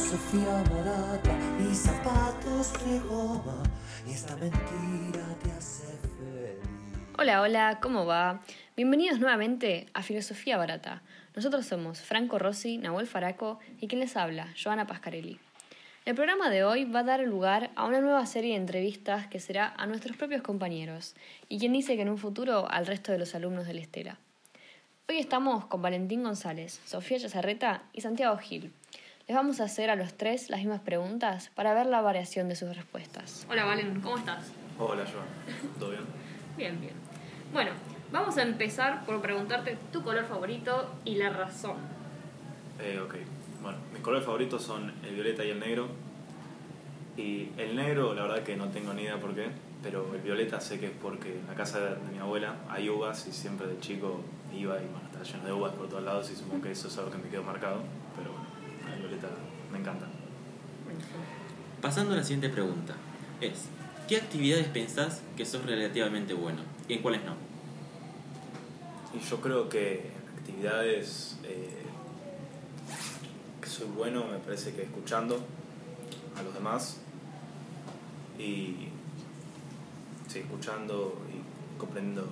Filosofía 0.00 0.64
barata 0.74 1.38
y 1.60 1.74
zapatos 1.74 2.72
de 2.84 3.00
goma 3.00 3.62
y 4.08 4.12
esta 4.12 4.34
mentira 4.36 5.26
te 5.42 5.52
hace 5.52 5.86
feliz. 5.98 6.58
Hola, 7.18 7.42
hola, 7.42 7.78
¿cómo 7.82 8.06
va? 8.06 8.40
Bienvenidos 8.76 9.20
nuevamente 9.20 9.88
a 9.92 10.02
Filosofía 10.02 10.56
Barata. 10.56 11.02
Nosotros 11.36 11.66
somos 11.66 12.00
Franco 12.00 12.38
Rossi, 12.38 12.78
Nahuel 12.78 13.06
Faraco 13.06 13.58
y 13.78 13.88
quien 13.88 14.00
les 14.00 14.16
habla, 14.16 14.48
Joana 14.60 14.86
Pascarelli. 14.86 15.38
El 16.06 16.14
programa 16.14 16.48
de 16.48 16.64
hoy 16.64 16.86
va 16.86 17.00
a 17.00 17.04
dar 17.04 17.20
lugar 17.20 17.70
a 17.76 17.84
una 17.84 18.00
nueva 18.00 18.24
serie 18.24 18.52
de 18.52 18.60
entrevistas 18.60 19.26
que 19.26 19.38
será 19.38 19.74
a 19.76 19.86
nuestros 19.86 20.16
propios 20.16 20.40
compañeros 20.40 21.14
y 21.50 21.58
quien 21.58 21.74
dice 21.74 21.96
que 21.96 22.02
en 22.02 22.08
un 22.08 22.18
futuro 22.18 22.66
al 22.70 22.86
resto 22.86 23.12
de 23.12 23.18
los 23.18 23.34
alumnos 23.34 23.66
de 23.66 23.74
la 23.74 23.80
Estela. 23.80 24.18
Hoy 25.10 25.18
estamos 25.18 25.66
con 25.66 25.82
Valentín 25.82 26.22
González, 26.22 26.80
Sofía 26.86 27.18
Chazarreta 27.18 27.82
y 27.92 28.00
Santiago 28.00 28.38
Gil. 28.38 28.72
Les 29.30 29.36
vamos 29.36 29.60
a 29.60 29.64
hacer 29.66 29.90
a 29.90 29.94
los 29.94 30.14
tres 30.14 30.50
las 30.50 30.58
mismas 30.58 30.80
preguntas 30.80 31.52
para 31.54 31.72
ver 31.72 31.86
la 31.86 32.00
variación 32.00 32.48
de 32.48 32.56
sus 32.56 32.76
respuestas. 32.76 33.46
Hola 33.48 33.64
Valen, 33.64 34.00
¿cómo 34.00 34.18
estás? 34.18 34.50
Hola, 34.76 35.04
Joan. 35.04 35.24
¿Todo 35.78 35.90
bien? 35.90 36.02
Bien, 36.56 36.80
bien. 36.80 36.94
Bueno, 37.52 37.70
vamos 38.10 38.36
a 38.38 38.42
empezar 38.42 39.06
por 39.06 39.22
preguntarte 39.22 39.78
tu 39.92 40.02
color 40.02 40.24
favorito 40.24 40.96
y 41.04 41.14
la 41.14 41.30
razón. 41.30 41.76
Eh, 42.80 42.98
ok. 42.98 43.14
Bueno, 43.62 43.78
mis 43.92 44.02
colores 44.02 44.26
favoritos 44.26 44.64
son 44.64 44.92
el 45.04 45.14
violeta 45.14 45.44
y 45.44 45.50
el 45.50 45.60
negro. 45.60 45.86
Y 47.16 47.50
el 47.56 47.76
negro, 47.76 48.12
la 48.14 48.22
verdad 48.22 48.42
que 48.42 48.56
no 48.56 48.70
tengo 48.70 48.92
ni 48.94 49.02
idea 49.02 49.20
por 49.20 49.32
qué, 49.36 49.46
pero 49.80 50.12
el 50.12 50.22
violeta 50.22 50.60
sé 50.60 50.80
que 50.80 50.86
es 50.86 50.92
porque 51.00 51.38
en 51.38 51.46
la 51.46 51.54
casa 51.54 51.78
de, 51.78 51.90
de 51.90 52.10
mi 52.10 52.18
abuela 52.18 52.56
hay 52.68 52.88
uvas 52.88 53.28
y 53.28 53.32
siempre 53.32 53.68
de 53.68 53.78
chico 53.78 54.22
iba 54.52 54.74
y 54.82 54.86
bueno, 54.86 55.06
estaba 55.06 55.22
lleno 55.22 55.44
de 55.44 55.52
uvas 55.52 55.72
por 55.74 55.88
todos 55.88 56.02
lados 56.02 56.28
y 56.32 56.34
supongo 56.34 56.64
que 56.64 56.72
eso 56.72 56.88
es 56.88 56.98
algo 56.98 57.12
que 57.12 57.18
me 57.18 57.28
quedó 57.28 57.44
marcado. 57.44 57.80
Encanta. 59.80 60.06
Pasando 61.80 62.12
a 62.12 62.16
la 62.16 62.22
siguiente 62.22 62.48
pregunta. 62.48 62.94
Es, 63.40 63.66
¿qué 64.08 64.16
actividades 64.16 64.68
pensás 64.68 65.22
que 65.36 65.44
sos 65.44 65.64
relativamente 65.64 66.34
bueno? 66.34 66.60
¿Y 66.88 66.94
en 66.94 67.02
cuáles 67.02 67.24
no? 67.24 67.34
Y 69.14 69.20
yo 69.28 69.40
creo 69.40 69.68
que 69.68 70.10
actividades 70.38 71.38
eh, 71.44 71.84
que 73.60 73.68
soy 73.68 73.88
bueno 73.88 74.24
me 74.30 74.38
parece 74.38 74.72
que 74.74 74.82
escuchando 74.82 75.40
a 76.36 76.42
los 76.42 76.54
demás 76.54 76.98
y 78.38 78.88
sí, 80.28 80.38
escuchando 80.40 81.18
y 81.28 81.78
comprendiendo, 81.78 82.28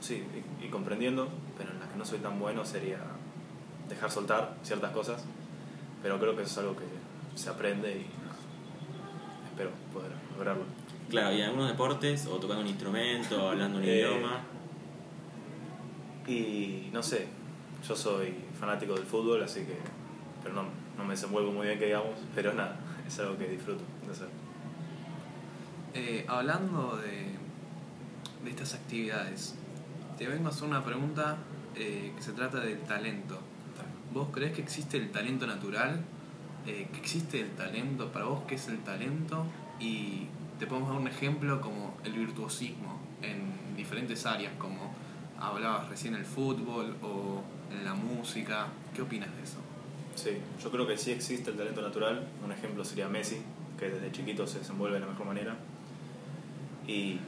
sí, 0.00 0.24
y, 0.60 0.66
y 0.66 0.68
comprendiendo, 0.68 1.28
pero 1.58 1.70
en 1.70 1.80
las 1.80 1.88
que 1.88 1.98
no 1.98 2.04
soy 2.04 2.18
tan 2.18 2.38
bueno 2.38 2.64
sería 2.64 2.98
dejar 3.88 4.10
soltar 4.10 4.56
ciertas 4.62 4.92
cosas, 4.92 5.24
pero 6.02 6.18
creo 6.18 6.36
que 6.36 6.42
eso 6.42 6.52
es 6.52 6.58
algo 6.58 6.76
que 6.76 6.86
se 7.38 7.50
aprende 7.50 7.90
y 7.90 8.06
espero 9.50 9.70
poder 9.92 10.12
lograrlo. 10.36 10.64
Claro, 11.08 11.34
y 11.34 11.40
en 11.40 11.46
algunos 11.48 11.68
deportes, 11.68 12.26
o 12.26 12.36
tocando 12.36 12.62
un 12.62 12.68
instrumento, 12.68 13.44
o 13.44 13.48
hablando 13.50 13.78
un 13.78 13.84
Eh, 13.84 13.96
idioma. 13.98 14.40
Y 16.26 16.88
no 16.92 17.02
sé, 17.02 17.26
yo 17.86 17.96
soy 17.96 18.34
fanático 18.58 18.94
del 18.94 19.04
fútbol, 19.04 19.42
así 19.42 19.60
que. 19.64 19.76
Pero 20.42 20.54
no, 20.54 20.64
no 20.96 21.04
me 21.04 21.10
desenvuelvo 21.14 21.52
muy 21.52 21.66
bien, 21.66 21.78
que 21.78 21.86
digamos, 21.86 22.14
pero 22.34 22.52
nada, 22.54 22.78
es 23.06 23.18
algo 23.18 23.36
que 23.36 23.48
disfruto 23.48 23.82
de 24.06 24.12
hacer. 24.12 24.28
Eh, 25.92 26.24
hablando 26.28 26.96
de, 26.96 27.36
de 28.44 28.50
estas 28.50 28.74
actividades, 28.74 29.56
te 30.16 30.28
vengo 30.28 30.46
a 30.46 30.50
hacer 30.50 30.68
una 30.68 30.84
pregunta 30.84 31.38
eh, 31.74 32.12
que 32.16 32.22
se 32.22 32.32
trata 32.32 32.60
del 32.60 32.78
talento. 32.80 33.40
¿Vos 34.12 34.28
crees 34.32 34.52
que 34.52 34.62
existe 34.62 34.96
el 34.96 35.10
talento 35.10 35.46
natural? 35.46 36.00
Eh, 36.66 36.88
¿Que 36.92 36.98
existe 36.98 37.40
el 37.40 37.50
talento? 37.50 38.10
¿Para 38.10 38.24
vos 38.24 38.42
qué 38.46 38.56
es 38.56 38.68
el 38.68 38.78
talento? 38.80 39.46
Y 39.78 40.26
te 40.58 40.66
podemos 40.66 40.90
dar 40.90 40.98
un 40.98 41.06
ejemplo 41.06 41.60
como 41.60 41.96
el 42.04 42.12
virtuosismo 42.12 42.98
en 43.22 43.76
diferentes 43.76 44.26
áreas, 44.26 44.52
como 44.58 44.92
hablabas 45.38 45.88
recién 45.88 46.14
el 46.14 46.24
fútbol 46.24 46.96
o 47.02 47.42
en 47.72 47.84
la 47.84 47.94
música. 47.94 48.66
¿Qué 48.94 49.02
opinas 49.02 49.34
de 49.36 49.42
eso? 49.42 49.58
Sí, 50.16 50.38
yo 50.62 50.70
creo 50.70 50.86
que 50.86 50.98
sí 50.98 51.12
existe 51.12 51.50
el 51.50 51.56
talento 51.56 51.80
natural. 51.80 52.26
Un 52.44 52.50
ejemplo 52.50 52.84
sería 52.84 53.08
Messi, 53.08 53.40
que 53.78 53.88
desde 53.88 54.10
chiquito 54.10 54.46
se 54.46 54.58
desenvuelve 54.58 54.94
de 54.94 55.06
la 55.06 55.12
mejor 55.12 55.26
manera. 55.26 55.56
Y 56.86 57.20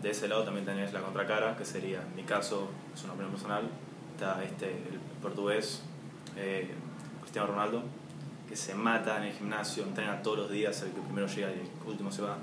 de 0.00 0.10
ese 0.10 0.28
lado 0.28 0.44
también 0.44 0.64
tenés 0.64 0.92
la 0.92 1.00
contracara, 1.00 1.56
que 1.56 1.64
sería, 1.64 2.00
en 2.00 2.14
mi 2.14 2.22
caso, 2.22 2.70
es 2.94 3.02
una 3.02 3.14
opinión 3.14 3.32
personal, 3.32 3.68
este, 4.42 4.66
el 4.66 5.00
portugués 5.22 5.82
eh, 6.36 6.70
Cristiano 7.20 7.48
Ronaldo, 7.48 7.82
que 8.48 8.56
se 8.56 8.74
mata 8.74 9.18
en 9.18 9.24
el 9.24 9.32
gimnasio, 9.32 9.84
entrena 9.84 10.22
todos 10.22 10.38
los 10.38 10.50
días, 10.50 10.82
el 10.82 10.90
que 10.90 11.00
primero 11.00 11.26
llega 11.26 11.50
y 11.50 11.54
el 11.54 11.68
último 11.86 12.10
se 12.10 12.22
va, 12.22 12.36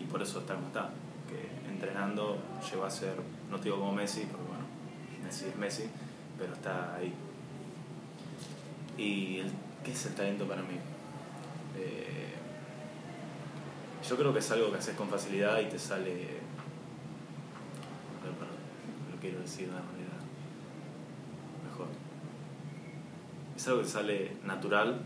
y 0.00 0.04
por 0.04 0.22
eso 0.22 0.40
está 0.40 0.54
como 0.54 0.68
está, 0.68 0.90
que 1.28 1.70
entrenando 1.70 2.38
llegó 2.70 2.84
a 2.84 2.90
ser, 2.90 3.14
no 3.50 3.58
te 3.58 3.64
digo 3.64 3.78
como 3.78 3.92
Messi, 3.92 4.22
porque 4.22 4.46
bueno, 4.46 4.64
Messi 5.24 5.46
es 5.46 5.56
Messi, 5.56 5.84
pero 6.38 6.52
está 6.52 6.94
ahí. 6.96 7.12
¿Y 8.96 9.38
el, 9.38 9.52
qué 9.84 9.92
es 9.92 10.06
el 10.06 10.14
talento 10.14 10.46
para 10.46 10.62
mí? 10.62 10.74
Eh, 11.76 12.34
yo 14.08 14.16
creo 14.16 14.32
que 14.32 14.38
es 14.38 14.50
algo 14.50 14.70
que 14.70 14.78
haces 14.78 14.96
con 14.96 15.08
facilidad 15.08 15.60
y 15.60 15.66
te 15.66 15.78
sale. 15.78 16.38
lo 19.12 19.20
quiero 19.20 19.40
decir 19.40 19.66
de 19.66 19.72
una 19.72 19.82
manera 19.82 20.12
mejor. 21.68 21.88
Es 23.56 23.57
algo 23.68 23.82
que 23.82 23.88
sale 23.88 24.32
natural 24.44 25.00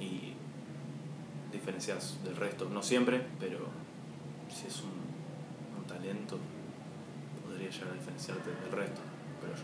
y 0.00 0.32
diferencias 1.52 2.18
del 2.24 2.36
resto. 2.36 2.68
No 2.68 2.82
siempre, 2.82 3.22
pero 3.38 3.68
si 4.50 4.66
es 4.66 4.82
un, 4.82 4.90
un 5.78 5.86
talento, 5.86 6.38
podría 7.44 7.70
llegar 7.70 7.90
a 7.90 7.94
diferenciarte 7.94 8.50
del 8.50 8.72
resto, 8.72 9.00
pero 9.40 9.54
yo. 9.54 9.62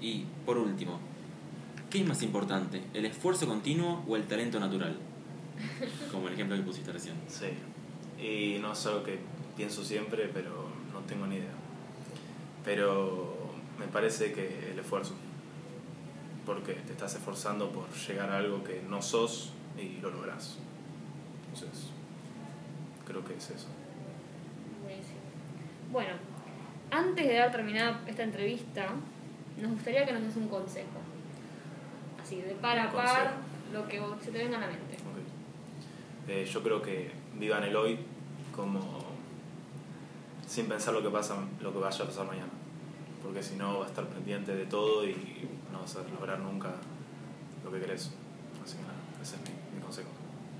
Y 0.00 0.26
por 0.44 0.58
último, 0.58 0.98
¿qué 1.90 2.00
es 2.00 2.06
más 2.06 2.22
importante? 2.22 2.82
¿El 2.92 3.06
esfuerzo 3.06 3.46
continuo 3.46 4.04
o 4.06 4.16
el 4.16 4.24
talento 4.24 4.60
natural? 4.60 4.96
Como 6.12 6.28
el 6.28 6.34
ejemplo 6.34 6.56
que 6.56 6.62
pusiste 6.62 6.92
recién. 6.92 7.14
Sí, 7.28 7.46
y 8.22 8.58
no 8.60 8.72
es 8.72 8.86
algo 8.86 9.02
que 9.02 9.18
pienso 9.56 9.84
siempre, 9.84 10.28
pero 10.32 10.68
no 10.92 11.00
tengo 11.00 11.26
ni 11.26 11.36
idea. 11.36 11.52
Pero 12.64 13.34
me 13.78 13.86
parece 13.86 14.32
que 14.32 14.70
el 14.72 14.78
esfuerzo, 14.78 15.14
porque 16.46 16.74
te 16.74 16.92
estás 16.92 17.14
esforzando 17.14 17.70
por 17.70 17.90
llegar 17.92 18.30
a 18.30 18.38
algo 18.38 18.62
que 18.62 18.82
no 18.88 19.00
sos 19.00 19.52
y 19.78 20.00
lo 20.00 20.10
lográs. 20.10 20.56
Entonces, 21.52 21.90
creo 23.06 23.24
que 23.24 23.34
es 23.34 23.50
eso. 23.50 23.68
Buenísimo. 24.82 25.20
Bueno, 25.90 26.14
antes 26.90 27.26
de 27.26 27.34
dar 27.34 27.50
terminada 27.50 28.00
esta 28.06 28.22
entrevista, 28.22 28.88
nos 29.60 29.72
gustaría 29.72 30.04
que 30.04 30.12
nos 30.12 30.22
des 30.22 30.36
un 30.36 30.48
consejo. 30.48 31.00
Así, 32.22 32.40
de 32.40 32.54
par 32.54 32.78
a 32.78 32.90
par, 32.90 33.34
lo 33.72 33.86
que 33.88 34.00
se 34.22 34.30
te 34.30 34.38
venga 34.38 34.58
a 34.58 34.60
la 34.60 34.66
mente. 34.66 34.94
Ok. 34.94 36.28
Eh, 36.28 36.44
yo 36.50 36.62
creo 36.62 36.80
que 36.82 37.10
vivan 37.38 37.64
el 37.64 37.76
hoy 37.76 37.98
como 38.54 38.80
sin 40.46 40.66
pensar 40.68 40.94
lo 40.94 41.02
que 41.02 41.10
pasa, 41.10 41.36
lo 41.60 41.72
que 41.72 41.78
vaya 41.78 42.04
a 42.04 42.06
pasar 42.06 42.26
mañana. 42.26 42.52
Porque 43.22 43.42
si 43.42 43.56
no 43.56 43.78
vas 43.78 43.86
a 43.86 43.90
estar 43.90 44.06
pendiente 44.06 44.54
de 44.54 44.66
todo 44.66 45.06
y 45.06 45.14
vas 45.84 45.96
a 45.96 46.02
lograr 46.08 46.38
nunca 46.38 46.70
lo 47.62 47.70
que 47.70 47.80
querés. 47.80 48.10
Así 48.64 48.76
que 48.76 48.82
nada, 48.82 48.94
ese 49.22 49.36
es 49.36 49.42
mi, 49.42 49.76
mi 49.76 49.82
consejo. 49.82 50.08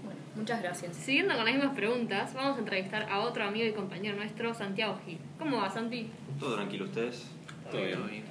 Bueno, 0.05 0.21
muchas 0.37 0.63
gracias. 0.63 0.97
Siguiendo 0.97 1.35
con 1.35 1.45
las 1.47 1.55
mismas 1.55 1.75
preguntas, 1.75 2.35
vamos 2.35 2.57
a 2.57 2.59
entrevistar 2.59 3.09
a 3.11 3.21
otro 3.21 3.45
amigo 3.45 3.67
y 3.67 3.73
compañero 3.73 4.17
nuestro, 4.17 4.53
Santiago 4.53 4.99
Gil. 5.05 5.19
¿Cómo 5.39 5.59
va, 5.59 5.71
Santi? 5.71 6.11
¿Todo 6.39 6.57
tranquilo 6.57 6.85
ustedes? 6.85 7.27
Todo 7.71 7.81
bien. 7.81 8.25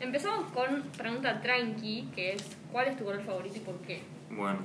Empezamos 0.00 0.50
con 0.52 0.82
pregunta 0.96 1.40
tranqui, 1.40 2.08
que 2.14 2.32
es 2.32 2.56
¿cuál 2.72 2.88
es 2.88 2.96
tu 2.96 3.04
color 3.04 3.20
favorito 3.20 3.56
y 3.56 3.60
por 3.60 3.76
qué? 3.80 4.00
Bueno, 4.30 4.60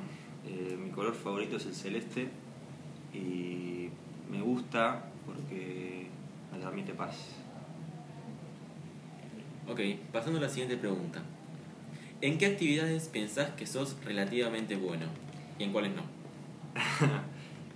eh, 0.47 0.77
mi 0.81 0.89
color 0.91 1.13
favorito 1.15 1.57
es 1.57 1.65
el 1.65 1.73
celeste 1.73 2.29
y 3.13 3.89
me 4.31 4.41
gusta 4.41 5.03
porque 5.25 6.07
me 6.51 6.59
transmite 6.59 6.93
paz. 6.93 7.17
Ok, 9.67 9.79
pasando 10.11 10.39
a 10.39 10.43
la 10.43 10.49
siguiente 10.49 10.77
pregunta. 10.77 11.23
¿En 12.23 12.37
qué 12.37 12.45
actividades 12.45 13.09
pensás 13.09 13.49
que 13.49 13.67
sos 13.67 13.97
relativamente 14.05 14.77
bueno? 14.77 15.07
¿Y 15.59 15.63
en 15.65 15.73
cuáles 15.73 15.91
no? 15.93 16.03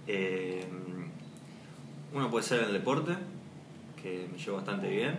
Eh, 0.09 0.65
uno 2.13 2.31
puede 2.31 2.45
ser 2.45 2.63
el 2.63 2.71
deporte, 2.71 3.11
que 4.01 4.25
me 4.31 4.37
llevo 4.37 4.55
bastante 4.55 4.87
bien, 4.87 5.17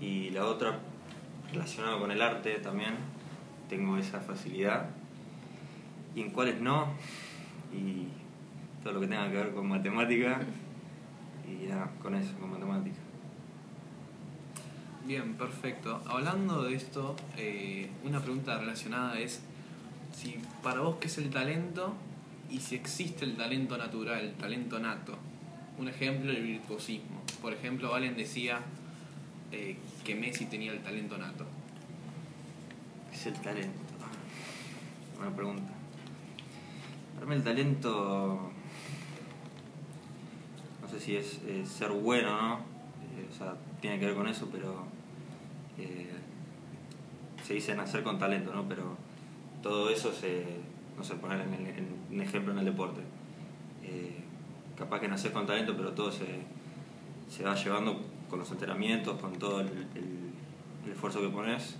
y 0.00 0.30
la 0.30 0.46
otra 0.46 0.78
relacionado 1.52 2.00
con 2.00 2.10
el 2.10 2.22
arte 2.22 2.54
también, 2.60 2.94
tengo 3.68 3.98
esa 3.98 4.20
facilidad, 4.20 4.88
y 6.14 6.22
en 6.22 6.30
cuáles 6.30 6.62
no, 6.62 6.94
y 7.74 8.06
todo 8.82 8.94
lo 8.94 9.00
que 9.00 9.08
tenga 9.08 9.30
que 9.30 9.36
ver 9.36 9.52
con 9.52 9.68
matemática, 9.68 10.40
y 11.46 11.66
nada, 11.66 11.90
con 12.02 12.14
eso, 12.14 12.32
con 12.40 12.52
matemática. 12.52 12.61
Bien, 15.12 15.34
perfecto. 15.34 16.00
Hablando 16.06 16.62
de 16.62 16.74
esto, 16.74 17.14
eh, 17.36 17.86
una 18.02 18.20
pregunta 18.20 18.56
relacionada 18.56 19.20
es 19.20 19.42
si 20.10 20.38
para 20.62 20.80
vos 20.80 20.96
qué 21.00 21.08
es 21.08 21.18
el 21.18 21.28
talento 21.28 21.92
y 22.48 22.60
si 22.60 22.76
existe 22.76 23.26
el 23.26 23.36
talento 23.36 23.76
natural, 23.76 24.24
el 24.24 24.32
talento 24.32 24.78
nato. 24.78 25.18
Un 25.76 25.88
ejemplo, 25.88 26.32
el 26.32 26.42
virtuosismo. 26.42 27.20
Por 27.42 27.52
ejemplo, 27.52 27.90
Valen 27.90 28.16
decía 28.16 28.60
eh, 29.50 29.76
que 30.02 30.14
Messi 30.14 30.46
tenía 30.46 30.72
el 30.72 30.82
talento 30.82 31.18
nato. 31.18 31.44
¿Qué 33.10 33.16
es 33.16 33.26
el 33.26 33.34
talento? 33.34 33.78
Buena 35.18 35.36
pregunta. 35.36 35.72
Para 37.16 37.26
mí 37.26 37.34
el 37.34 37.44
talento, 37.44 38.50
no 40.80 40.88
sé 40.88 40.98
si 40.98 41.16
es 41.16 41.38
eh, 41.46 41.66
ser 41.66 41.90
bueno, 41.90 42.34
¿no? 42.34 42.54
O 42.54 43.36
sea, 43.36 43.54
tiene 43.82 43.98
que 43.98 44.06
ver 44.06 44.14
con 44.14 44.26
eso, 44.26 44.48
pero 44.50 45.01
eh, 45.78 46.10
se 47.44 47.54
dice 47.54 47.74
nacer 47.74 48.02
con 48.02 48.18
talento, 48.18 48.52
¿no? 48.52 48.68
Pero 48.68 48.96
todo 49.62 49.90
eso 49.90 50.12
se, 50.12 50.44
no 50.96 51.04
sé, 51.04 51.14
poner 51.14 51.40
en, 51.40 51.54
el- 51.66 51.86
un 52.10 52.20
ejemplo 52.20 52.52
en 52.52 52.58
el 52.60 52.64
deporte. 52.64 53.00
Eh, 53.84 54.16
capaz 54.76 55.00
que 55.00 55.08
nacer 55.08 55.32
con 55.32 55.46
talento, 55.46 55.76
pero 55.76 55.92
todo 55.92 56.12
se, 56.12 56.26
se 57.28 57.42
va 57.44 57.54
llevando 57.54 58.00
con 58.30 58.38
los 58.38 58.50
entrenamientos, 58.50 59.20
con 59.20 59.32
todo 59.38 59.60
el, 59.60 59.68
esfuerzo 60.90 61.20
que 61.20 61.28
pones. 61.28 61.76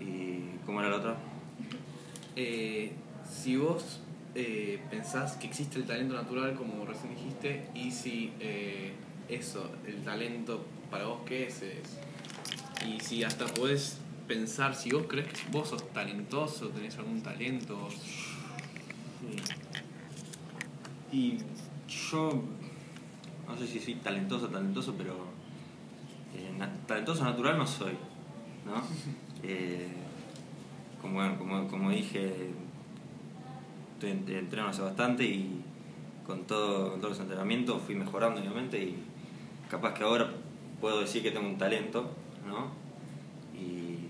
¿Y 0.00 0.56
cómo 0.66 0.80
era 0.80 0.90
la 0.90 0.96
otra? 0.96 1.16
Eh, 2.36 2.92
si 3.28 3.56
vos 3.56 4.00
pensás 4.90 5.36
que 5.36 5.46
existe 5.46 5.78
el 5.78 5.84
talento 5.86 6.14
natural, 6.14 6.54
como 6.54 6.84
recién 6.86 7.14
dijiste, 7.14 7.68
y 7.74 7.90
si 7.90 8.32
eso, 9.28 9.70
el 9.86 10.02
talento 10.02 10.64
para 10.90 11.04
vos 11.06 11.20
qué 11.26 11.46
es, 11.46 11.62
es- 11.62 11.98
y 12.86 13.00
si 13.00 13.24
hasta 13.24 13.46
podés 13.46 13.98
pensar, 14.28 14.74
si 14.74 14.90
vos 14.90 15.04
crees 15.08 15.28
que 15.28 15.50
vos 15.50 15.68
sos 15.68 15.88
talentoso, 15.92 16.68
tenés 16.68 16.96
algún 16.98 17.22
talento, 17.22 17.88
Y 21.12 21.36
yo 22.10 22.42
no 23.46 23.58
sé 23.58 23.66
si 23.66 23.78
soy 23.80 23.94
talentoso, 23.96 24.48
talentoso, 24.48 24.94
pero 24.96 25.12
eh, 26.34 26.50
na- 26.56 26.72
talentoso 26.86 27.22
natural 27.24 27.58
no 27.58 27.66
soy, 27.66 27.92
¿no? 28.66 28.82
Eh, 29.44 29.88
como, 31.00 31.18
como, 31.36 31.66
como 31.66 31.90
dije, 31.90 32.32
estoy 33.94 34.10
en- 34.12 34.28
entreno 34.28 34.68
hace 34.68 34.80
bastante 34.80 35.24
y 35.24 35.60
con, 36.24 36.44
todo, 36.44 36.92
con 36.92 37.00
todos 37.00 37.14
los 37.14 37.20
entrenamientos 37.22 37.82
fui 37.82 37.96
mejorando 37.96 38.40
obviamente 38.40 38.80
y 38.80 39.02
capaz 39.68 39.94
que 39.94 40.04
ahora 40.04 40.30
puedo 40.80 41.00
decir 41.00 41.24
que 41.24 41.32
tengo 41.32 41.48
un 41.48 41.58
talento, 41.58 42.08
¿no? 42.46 42.72
Y, 43.54 44.08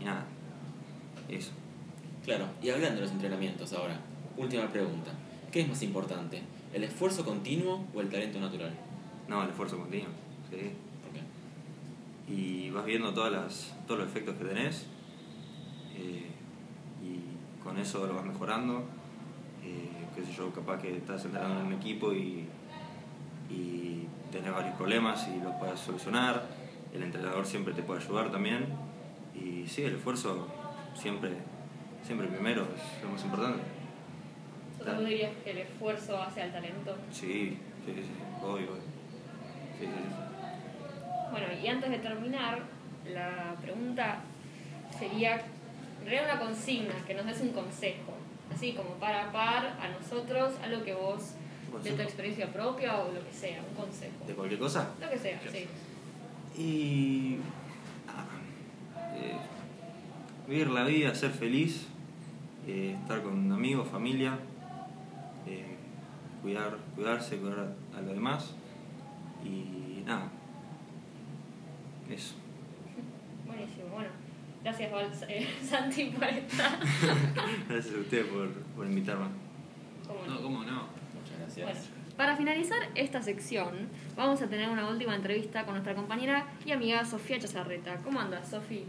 y 0.00 0.04
nada, 0.04 0.24
eso. 1.28 1.52
Claro, 2.24 2.46
y 2.62 2.70
hablando 2.70 2.96
de 2.96 3.02
los 3.02 3.10
entrenamientos 3.10 3.72
ahora, 3.72 3.98
última 4.36 4.68
pregunta. 4.68 5.10
¿Qué 5.50 5.60
es 5.62 5.68
más 5.68 5.82
importante? 5.82 6.42
¿El 6.72 6.84
esfuerzo 6.84 7.24
continuo 7.24 7.84
o 7.94 8.00
el 8.00 8.08
talento 8.08 8.40
natural? 8.40 8.72
No, 9.28 9.42
el 9.42 9.50
esfuerzo 9.50 9.78
continuo, 9.78 10.08
sí. 10.50 10.72
Y 12.28 12.70
vas 12.70 12.86
viendo 12.86 13.12
todas 13.12 13.32
las, 13.32 13.74
todos 13.86 14.00
los 14.00 14.08
efectos 14.08 14.36
que 14.36 14.44
tenés 14.44 14.86
eh, 15.96 16.30
y 17.02 17.62
con 17.62 17.76
eso 17.78 18.06
lo 18.06 18.14
vas 18.14 18.24
mejorando. 18.24 18.84
Eh, 19.62 19.90
qué 20.14 20.24
sé 20.24 20.32
yo, 20.32 20.50
capaz 20.52 20.80
que 20.80 20.96
estás 20.96 21.24
entrenando 21.24 21.60
en 21.60 21.66
un 21.66 21.72
equipo 21.74 22.12
y, 22.12 22.46
y 23.50 24.06
tenés 24.30 24.52
varios 24.52 24.74
problemas 24.76 25.28
y 25.28 25.42
los 25.42 25.54
puedes 25.56 25.78
solucionar. 25.80 26.46
El 26.92 27.02
entrenador 27.02 27.46
siempre 27.46 27.74
te 27.74 27.82
puede 27.82 28.02
ayudar 28.02 28.30
también. 28.30 28.66
Y 29.34 29.66
sí, 29.66 29.82
el 29.84 29.96
esfuerzo 29.96 30.48
siempre, 30.94 31.30
siempre 32.04 32.28
primero 32.28 32.62
es 32.62 33.02
lo 33.02 33.10
más 33.10 33.24
importante. 33.24 33.62
¿vos 34.84 35.04
dirías 35.04 35.32
que 35.44 35.52
el 35.52 35.58
esfuerzo 35.58 36.20
hace 36.20 36.42
al 36.42 36.52
talento? 36.52 36.96
Sí, 37.10 37.56
sí, 37.86 37.94
sí, 37.94 38.10
obvio. 38.44 38.74
Sí, 39.78 39.86
sí, 39.86 39.86
sí. 39.86 40.32
Bueno, 41.30 41.46
y 41.62 41.66
antes 41.66 41.90
de 41.90 41.98
terminar, 41.98 42.62
la 43.10 43.54
pregunta 43.62 44.20
sería, 44.98 45.42
realidad 46.04 46.34
una 46.34 46.40
consigna, 46.40 46.94
que 47.06 47.14
nos 47.14 47.26
des 47.26 47.40
un 47.40 47.50
consejo, 47.50 48.14
así 48.52 48.72
como 48.72 48.90
para 48.94 49.32
par 49.32 49.78
a 49.80 49.88
nosotros, 49.88 50.54
algo 50.62 50.84
que 50.84 50.94
vos, 50.94 51.34
de 51.82 51.92
tu 51.92 52.02
experiencia 52.02 52.52
propia 52.52 52.98
o 52.98 53.12
lo 53.12 53.24
que 53.24 53.32
sea, 53.32 53.62
un 53.66 53.74
consejo. 53.74 54.26
¿De 54.26 54.34
cualquier 54.34 54.60
cosa? 54.60 54.90
Lo 55.00 55.08
que 55.08 55.18
sea, 55.18 55.40
sí. 55.50 55.66
Y. 56.58 57.38
nada, 58.06 58.26
eh, 59.16 59.36
vivir 60.48 60.68
la 60.70 60.84
vida, 60.84 61.14
ser 61.14 61.30
feliz, 61.30 61.86
eh, 62.66 62.96
estar 63.00 63.22
con 63.22 63.50
amigos, 63.52 63.88
familia, 63.88 64.38
eh, 65.46 65.76
cuidar, 66.42 66.76
cuidarse, 66.94 67.38
cuidar 67.38 67.74
a, 67.94 67.98
a 67.98 68.02
los 68.02 68.14
demás 68.14 68.54
y 69.44 70.02
nada. 70.04 70.28
Eso. 72.10 72.34
Buenísimo, 73.46 73.86
bueno. 73.92 74.10
Gracias, 74.62 74.92
Val- 74.92 75.10
eh, 75.28 75.48
Santi, 75.68 76.04
por 76.10 76.24
estar. 76.24 76.78
Gracias 77.68 77.94
a 77.94 77.98
ustedes 77.98 78.26
por, 78.26 78.48
por 78.76 78.86
invitarme. 78.86 79.26
¿Cómo 80.06 80.26
no, 80.26 80.42
cómo 80.42 80.58
no. 80.64 80.82
Muchas 81.14 81.38
gracias. 81.40 81.64
Bueno, 81.66 82.01
para 82.22 82.36
finalizar 82.36 82.78
esta 82.94 83.20
sección, 83.20 83.88
vamos 84.14 84.40
a 84.42 84.46
tener 84.46 84.68
una 84.68 84.88
última 84.88 85.16
entrevista 85.16 85.64
con 85.64 85.74
nuestra 85.74 85.96
compañera 85.96 86.46
y 86.64 86.70
amiga 86.70 87.04
Sofía 87.04 87.40
Chazarreta. 87.40 87.96
¿Cómo 87.96 88.20
andas, 88.20 88.48
Sofi? 88.48 88.84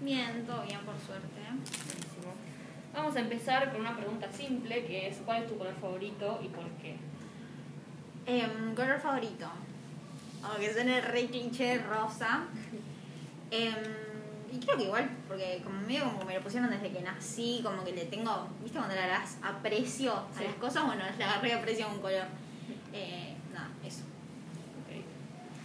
Bien, 0.00 0.46
todo 0.46 0.62
bien, 0.62 0.78
por 0.82 0.94
suerte. 1.04 1.40
Buenísimo. 1.44 2.32
Vamos 2.94 3.16
a 3.16 3.18
empezar 3.18 3.72
con 3.72 3.80
una 3.80 3.96
pregunta 3.96 4.30
simple, 4.30 4.84
que 4.84 5.08
es 5.08 5.16
¿cuál 5.26 5.42
es 5.42 5.48
tu 5.48 5.58
color 5.58 5.74
favorito 5.74 6.38
y 6.40 6.46
por 6.50 6.68
qué? 6.80 6.94
Em, 8.26 8.76
color 8.76 9.00
favorito. 9.00 9.48
Aunque 10.44 10.72
suene 10.72 11.00
re 11.00 11.26
cliché, 11.26 11.78
rosa. 11.78 12.44
Em, 13.50 13.74
y 14.52 14.60
creo 14.60 14.76
que 14.76 14.84
igual, 14.84 15.10
porque 15.26 15.62
como 15.64 15.80
medio 15.80 16.04
como 16.04 16.24
me 16.26 16.34
lo 16.36 16.42
pusieron 16.42 16.70
desde 16.70 16.92
que 16.92 17.00
nací, 17.00 17.58
como 17.64 17.82
que 17.84 17.90
le 17.90 18.04
tengo, 18.04 18.46
¿viste 18.62 18.78
cuando 18.78 18.94
le 18.94 19.08
das 19.08 19.36
aprecio 19.42 20.12
a 20.12 20.28
Sí. 20.38 20.44
las 20.44 20.54
cosas? 20.54 20.86
Bueno, 20.86 21.02
le 21.18 21.24
agarré 21.24 21.54
aprecio 21.54 21.84
a 21.84 21.88
un 21.88 21.98
color. 22.00 22.26
Eh, 22.92 23.34
nada, 23.52 23.70
eso. 23.84 24.02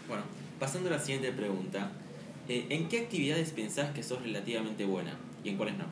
Bueno, 0.08 0.24
pasando 0.60 0.90
a 0.90 0.94
la 0.94 1.00
siguiente 1.00 1.32
pregunta. 1.32 1.92
eh, 2.48 2.68
¿En 2.70 2.90
qué 2.90 3.00
actividades 3.00 3.52
pensás 3.52 3.92
que 3.92 4.04
sos 4.04 4.22
relativamente 4.22 4.86
buena 4.86 5.16
y 5.44 5.50
en 5.50 5.58
cuáles 5.58 5.78
no? 5.78 5.86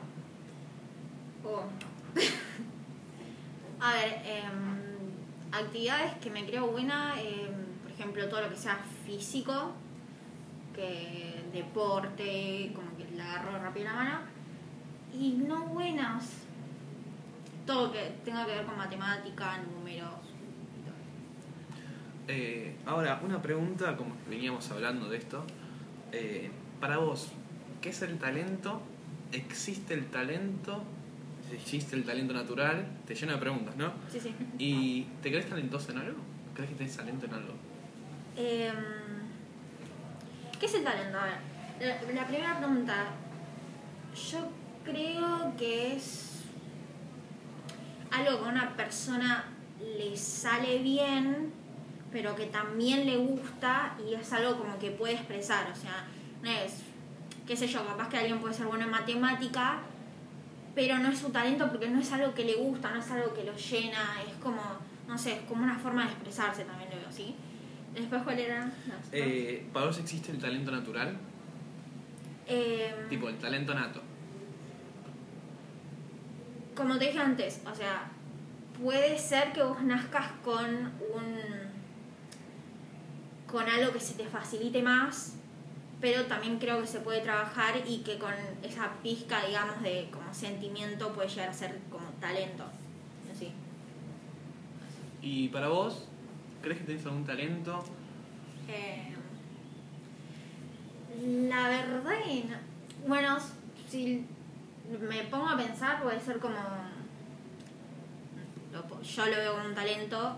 Oh. 1.44 1.64
A 3.80 3.94
ver, 3.94 4.22
em, 4.24 5.50
actividades 5.50 6.14
que 6.18 6.30
me 6.30 6.46
creo 6.46 6.68
buena, 6.68 7.20
em, 7.20 7.50
por 7.82 7.90
ejemplo, 7.90 8.28
todo 8.28 8.42
lo 8.42 8.50
que 8.50 8.56
sea 8.56 8.78
físico, 9.04 9.72
que 10.74 11.42
deporte, 11.52 12.70
como 12.74 12.96
que 12.96 13.04
le 13.16 13.22
agarro 13.22 13.58
rápido 13.60 13.86
la 13.86 13.94
mano. 13.94 14.18
Y 15.18 15.32
no 15.32 15.66
buenas. 15.66 16.24
Todo 17.66 17.86
lo 17.86 17.92
que 17.92 18.12
tenga 18.24 18.46
que 18.46 18.52
ver 18.52 18.64
con 18.64 18.76
matemática, 18.76 19.58
números. 19.58 20.31
Eh, 22.28 22.76
ahora, 22.86 23.20
una 23.24 23.42
pregunta, 23.42 23.96
como 23.96 24.14
veníamos 24.28 24.70
hablando 24.70 25.08
de 25.08 25.18
esto. 25.18 25.44
eh, 26.12 26.50
para 26.80 26.98
vos, 26.98 27.30
¿qué 27.80 27.90
es 27.90 28.02
el 28.02 28.18
talento? 28.18 28.82
¿Existe 29.32 29.94
el 29.94 30.06
talento? 30.06 30.82
¿Existe 31.52 31.94
el 31.96 32.04
talento 32.04 32.34
natural? 32.34 32.86
Te 33.06 33.14
lleno 33.14 33.32
de 33.32 33.38
preguntas, 33.38 33.76
¿no? 33.76 33.92
Sí, 34.10 34.18
sí. 34.20 34.34
¿Y 34.58 35.02
te 35.22 35.30
crees 35.30 35.48
talentoso 35.48 35.92
en 35.92 35.98
algo? 35.98 36.18
¿Crees 36.54 36.70
que 36.70 36.76
tenés 36.76 36.96
talento 36.96 37.26
en 37.26 37.34
algo? 37.34 37.52
Em, 38.36 38.74
¿Qué 40.58 40.66
es 40.66 40.74
el 40.74 40.84
talento? 40.84 41.18
A 41.18 41.24
ver, 41.24 41.34
la, 41.80 42.12
la 42.12 42.26
primera 42.26 42.58
pregunta. 42.58 43.06
Yo 44.30 44.48
creo 44.84 45.52
que 45.56 45.94
es 45.96 46.42
algo 48.10 48.38
que 48.40 48.44
a 48.44 48.48
una 48.48 48.76
persona 48.76 49.44
le 49.80 50.16
sale 50.16 50.78
bien, 50.82 51.52
pero 52.12 52.34
que 52.36 52.46
también 52.46 53.06
le 53.06 53.16
gusta 53.16 53.96
y 54.08 54.14
es 54.14 54.32
algo 54.32 54.58
como 54.58 54.78
que 54.78 54.90
puede 54.90 55.14
expresar. 55.14 55.70
O 55.70 55.74
sea, 55.74 56.06
no 56.42 56.50
es, 56.50 56.82
qué 57.46 57.56
sé 57.56 57.66
yo, 57.66 57.84
capaz 57.86 58.08
que 58.08 58.18
alguien 58.18 58.38
puede 58.40 58.54
ser 58.54 58.66
bueno 58.66 58.84
en 58.84 58.90
matemática, 58.90 59.80
pero 60.74 60.98
no 60.98 61.08
es 61.10 61.18
su 61.18 61.30
talento 61.30 61.68
porque 61.70 61.88
no 61.88 62.00
es 62.00 62.12
algo 62.12 62.34
que 62.34 62.44
le 62.44 62.54
gusta, 62.54 62.90
no 62.90 63.00
es 63.00 63.10
algo 63.10 63.32
que 63.34 63.44
lo 63.44 63.54
llena, 63.56 64.22
es 64.26 64.34
como, 64.42 64.60
no 65.08 65.16
sé, 65.18 65.32
es 65.34 65.40
como 65.42 65.62
una 65.64 65.78
forma 65.78 66.04
de 66.04 66.12
expresarse 66.12 66.64
también 66.64 66.90
lo 66.90 66.96
veo 66.96 67.08
así. 67.08 67.34
Después, 67.94 68.22
¿cuál 68.22 68.38
era? 68.38 68.64
No, 68.64 68.94
Eh, 69.12 69.66
¿Para 69.72 69.86
vos 69.86 69.98
existe 69.98 70.32
el 70.32 70.38
talento 70.38 70.70
natural? 70.70 71.16
Em, 72.46 73.08
Tipo, 73.08 73.28
el 73.28 73.36
talento 73.38 73.74
nato. 73.74 74.00
como 76.74 76.98
te 76.98 77.06
dije 77.06 77.18
antes, 77.18 77.60
o 77.70 77.74
sea, 77.74 78.10
puede 78.82 79.18
ser 79.18 79.52
que 79.52 79.62
vos 79.62 79.82
nazcas 79.82 80.28
con 80.42 80.64
un 80.64 81.51
con 83.52 83.68
algo 83.68 83.92
que 83.92 84.00
se 84.00 84.14
te 84.14 84.24
facilite 84.24 84.82
más, 84.82 85.34
pero 86.00 86.24
también 86.24 86.58
creo 86.58 86.80
que 86.80 86.86
se 86.86 87.00
puede 87.00 87.20
trabajar 87.20 87.74
y 87.86 87.98
que 87.98 88.18
con 88.18 88.32
esa 88.62 88.90
pizca, 89.02 89.44
digamos, 89.46 89.82
de 89.82 90.08
como 90.10 90.32
sentimiento 90.32 91.12
puede 91.12 91.28
llegar 91.28 91.50
a 91.50 91.52
ser 91.52 91.78
como 91.90 92.06
talento. 92.18 92.64
Así. 93.30 93.52
¿Y 95.20 95.48
para 95.48 95.68
vos, 95.68 96.08
crees 96.62 96.78
que 96.78 96.86
tenés 96.86 97.04
algún 97.04 97.26
talento? 97.26 97.84
Eh, 98.68 99.14
la 101.48 101.68
verdad, 101.68 102.14
bueno, 103.06 103.36
si 103.86 104.24
me 105.08 105.24
pongo 105.24 105.50
a 105.50 105.56
pensar, 105.58 106.02
puede 106.02 106.20
ser 106.20 106.38
como. 106.38 106.56
Lo 108.72 109.02
yo 109.02 109.26
lo 109.26 109.36
veo 109.36 109.52
como 109.54 109.66
un 109.66 109.74
talento, 109.74 110.36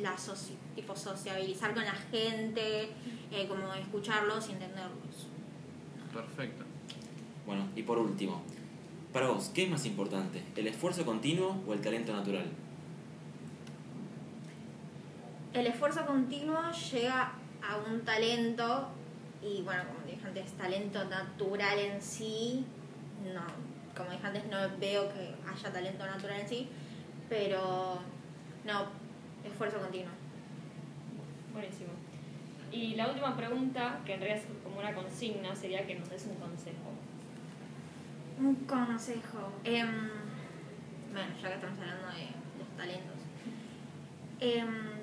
la 0.00 0.16
soci- 0.16 0.56
tipo 0.74 0.94
sociabilizar 0.94 1.74
con 1.74 1.84
la 1.84 1.92
gente, 1.92 2.90
eh, 3.32 3.46
como 3.48 3.72
escucharlos 3.74 4.48
y 4.48 4.52
entenderlos. 4.52 5.26
Perfecto. 6.12 6.64
Bueno, 7.44 7.66
y 7.76 7.82
por 7.82 7.98
último, 7.98 8.42
para 9.12 9.28
vos, 9.28 9.50
¿qué 9.54 9.64
es 9.64 9.70
más 9.70 9.84
importante? 9.86 10.42
¿El 10.56 10.66
esfuerzo 10.68 11.04
continuo 11.04 11.60
o 11.66 11.72
el 11.72 11.80
talento 11.80 12.12
natural? 12.14 12.46
El 15.52 15.66
esfuerzo 15.66 16.04
continuo 16.06 16.58
llega 16.92 17.32
a 17.62 17.76
un 17.90 18.00
talento, 18.02 18.88
y 19.42 19.62
bueno, 19.62 19.82
como 19.86 20.06
dije 20.06 20.26
antes, 20.26 20.52
talento 20.52 21.04
natural 21.06 21.78
en 21.78 22.02
sí, 22.02 22.64
no, 23.34 23.42
como 23.96 24.10
dije 24.10 24.26
antes, 24.26 24.44
no 24.46 24.58
veo 24.78 25.08
que 25.08 25.34
haya 25.50 25.72
talento 25.72 26.04
natural 26.04 26.40
en 26.40 26.48
sí, 26.48 26.68
pero 27.28 27.98
no, 28.64 28.86
esfuerzo 29.44 29.78
continuo. 29.80 30.12
Buenísimo. 31.52 31.90
Y 32.72 32.94
la 32.94 33.08
última 33.08 33.36
pregunta, 33.36 34.00
que 34.04 34.14
en 34.14 34.20
realidad 34.20 34.42
es 34.42 34.62
como 34.62 34.78
una 34.80 34.94
consigna, 34.94 35.54
sería 35.54 35.86
que 35.86 35.94
nos 35.94 36.10
des 36.10 36.26
un 36.26 36.36
consejo. 36.36 36.92
Un 38.38 38.54
consejo. 38.66 39.52
em, 39.64 40.10
bueno, 41.12 41.28
ya 41.40 41.48
que 41.48 41.54
estamos 41.54 41.78
hablando 41.80 42.08
de 42.08 42.26
los 42.58 42.68
talentos. 42.76 43.16
em, 44.38 44.96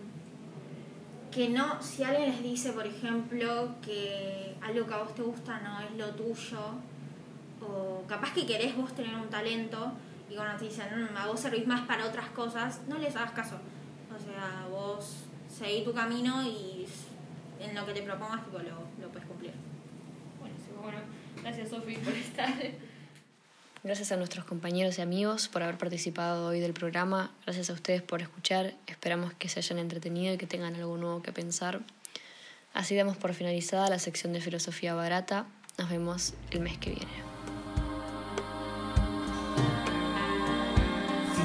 que 1.31 1.49
no, 1.49 1.81
si 1.81 2.03
alguien 2.03 2.29
les 2.29 2.43
dice, 2.43 2.73
por 2.73 2.85
ejemplo, 2.85 3.75
que 3.81 4.55
algo 4.61 4.85
que 4.85 4.93
a 4.93 4.97
vos 4.99 5.15
te 5.15 5.23
gusta 5.23 5.59
no 5.61 5.81
es 5.81 5.91
lo 5.97 6.11
tuyo, 6.11 6.59
o 7.59 8.03
capaz 8.07 8.33
que 8.33 8.45
querés 8.45 8.75
vos 8.75 8.93
tener 8.93 9.15
un 9.15 9.29
talento, 9.29 9.93
y 10.33 10.35
cuando 10.35 10.57
te 10.57 10.65
dicen, 10.65 10.87
"Mm, 11.13 11.15
a 11.15 11.27
vos 11.27 11.39
servís 11.39 11.67
más 11.67 11.81
para 11.87 12.05
otras 12.05 12.29
cosas, 12.29 12.81
no 12.87 12.97
les 12.97 13.15
hagas 13.15 13.31
caso. 13.31 13.57
O 14.15 14.19
sea, 14.19 14.67
vos 14.69 15.17
seguí 15.47 15.83
tu 15.83 15.93
camino 15.93 16.43
y 16.43 16.87
en 17.59 17.75
lo 17.75 17.85
que 17.85 17.93
te 17.93 18.01
propongas 18.01 18.43
tipo, 18.43 18.57
lo, 18.57 18.87
lo 19.01 19.09
puedes 19.11 19.27
cumplir. 19.27 19.53
Buenísimo. 20.39 20.81
Bueno, 20.81 20.99
gracias 21.41 21.69
Sofi 21.69 21.95
por 21.97 22.13
estar. 22.13 22.53
Gracias 23.83 24.11
a 24.11 24.17
nuestros 24.17 24.45
compañeros 24.45 24.97
y 24.97 25.01
amigos 25.01 25.49
por 25.49 25.61
haber 25.61 25.77
participado 25.77 26.47
hoy 26.47 26.59
del 26.61 26.73
programa. 26.73 27.31
Gracias 27.43 27.69
a 27.69 27.73
ustedes 27.73 28.01
por 28.01 28.21
escuchar. 28.21 28.73
Esperamos 28.87 29.33
que 29.33 29.49
se 29.49 29.59
hayan 29.59 29.77
entretenido 29.77 30.33
y 30.33 30.37
que 30.37 30.47
tengan 30.47 30.75
algo 30.75 30.97
nuevo 30.97 31.21
que 31.21 31.33
pensar. 31.33 31.81
Así 32.73 32.95
damos 32.95 33.17
por 33.17 33.33
finalizada 33.33 33.89
la 33.89 33.99
sección 33.99 34.33
de 34.33 34.41
filosofía 34.41 34.95
barata. 34.95 35.45
Nos 35.77 35.89
vemos 35.89 36.33
el 36.51 36.61
mes 36.61 36.77
que 36.77 36.91
viene. 36.91 37.32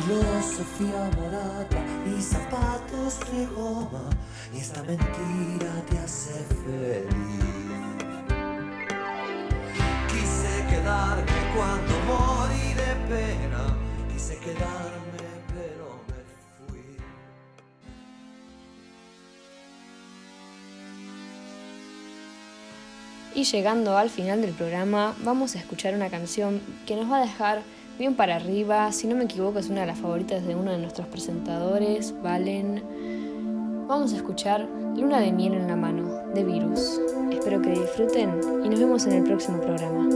Filosofía 0.08 1.10
barata 1.20 1.84
y 2.06 2.22
zapatos 2.22 3.20
de 3.30 3.44
goma 3.54 4.08
y 4.54 4.58
esta 4.58 4.82
mentira 4.82 5.70
te 5.90 5.98
hace 5.98 6.32
feliz. 6.64 7.08
Quise 10.08 10.66
quedarme 10.70 11.38
cuando 11.54 11.92
morí 12.06 12.72
de 12.72 12.92
pena, 13.06 13.76
quise 14.10 14.38
quedarme 14.38 15.28
pero 15.48 16.00
me 16.08 16.20
fui. 16.56 16.96
Y 23.34 23.44
llegando 23.44 23.98
al 23.98 24.08
final 24.08 24.40
del 24.40 24.54
programa, 24.54 25.14
vamos 25.22 25.54
a 25.54 25.58
escuchar 25.58 25.92
una 25.92 26.08
canción 26.08 26.62
que 26.86 26.96
nos 26.96 27.12
va 27.12 27.18
a 27.18 27.20
dejar 27.26 27.62
bien 27.98 28.14
para 28.14 28.36
arriba. 28.36 28.90
Si 28.92 29.06
no 29.06 29.16
me 29.16 29.24
equivoco, 29.24 29.58
es 29.58 29.68
una 29.68 29.80
de 29.80 29.88
las 29.88 29.98
favoritas 29.98 30.46
de 30.46 30.54
uno 30.54 30.70
de 30.70 30.78
nuestros 30.78 31.06
presentadores, 31.08 32.14
Valen. 32.22 32.82
Vamos 33.88 34.12
a 34.12 34.16
escuchar 34.16 34.68
Luna 34.96 35.20
de 35.20 35.32
miel 35.32 35.54
en 35.54 35.66
la 35.66 35.76
mano, 35.76 36.08
de 36.34 36.44
Virus. 36.44 37.00
Espero 37.32 37.60
que 37.60 37.70
disfruten 37.70 38.40
y 38.64 38.68
nos 38.68 38.78
vemos 38.78 39.06
en 39.06 39.14
el 39.14 39.24
próximo 39.24 39.60
programa. 39.60 40.08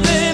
together 0.00 0.27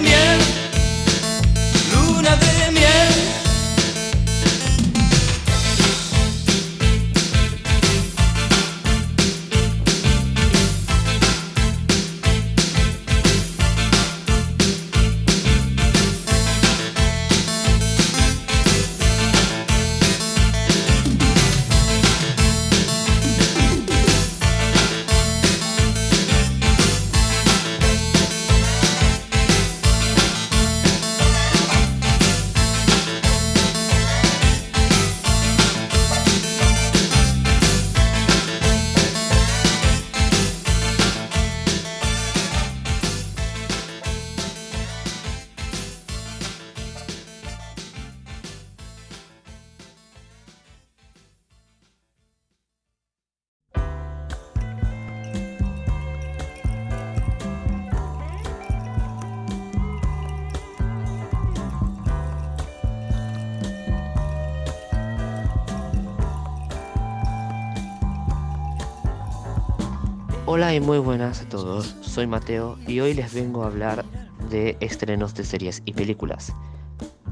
Muy 70.81 70.99
buenas 70.99 71.41
a 71.41 71.47
todos, 71.47 71.95
soy 72.01 72.27
Mateo 72.27 72.77
y 72.85 72.99
hoy 72.99 73.13
les 73.13 73.33
vengo 73.33 73.63
a 73.63 73.67
hablar 73.67 74.03
de 74.49 74.75
estrenos 74.81 75.33
de 75.33 75.45
series 75.45 75.81
y 75.85 75.93
películas. 75.93 76.51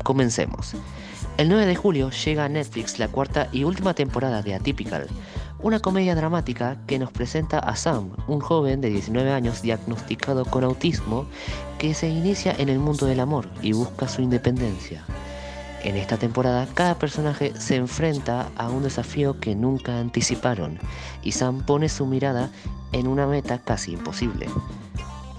Comencemos. 0.04 0.74
El 1.38 1.50
9 1.50 1.66
de 1.66 1.76
julio 1.76 2.10
llega 2.10 2.46
a 2.46 2.50
Netflix 2.50 3.00
la 3.00 3.10
cuarta 3.10 3.50
y 3.52 3.66
última 3.66 3.94
temporada 3.94 4.41
de 4.41 4.56
Atypical, 4.56 5.08
una 5.60 5.82
comedia 5.82 6.16
dramática 6.16 6.78
que 6.88 6.98
nos 6.98 7.12
presenta 7.12 7.60
a 7.60 7.76
Sam, 7.76 8.12
un 8.28 8.39
joven 8.39 8.80
de 8.80 8.89
19 8.89 9.32
años 9.32 9.62
diagnosticado 9.62 10.46
con 10.46 10.64
autismo 10.64 11.26
que 11.80 11.94
se 11.94 12.08
inicia 12.08 12.56
en 12.58 12.70
el 12.70 12.80
mundo 12.80 13.06
del 13.06 13.20
amor 13.20 13.50
y 13.62 13.74
busca 13.74 14.08
su 14.08 14.22
independencia. 14.22 15.04
En 15.84 15.98
esta 15.98 16.18
temporada 16.18 16.66
cada 16.74 16.96
personaje 16.96 17.54
se 17.60 17.76
enfrenta 17.76 18.50
a 18.56 18.70
un 18.70 18.84
desafío 18.84 19.40
que 19.40 19.54
nunca 19.54 20.00
anticiparon 20.00 20.80
y 21.22 21.34
Sam 21.34 21.66
pone 21.66 21.90
su 21.90 22.06
mirada 22.06 22.50
en 22.94 23.08
una 23.08 23.28
meta 23.28 23.60
casi 23.60 23.92
imposible. 23.92 24.48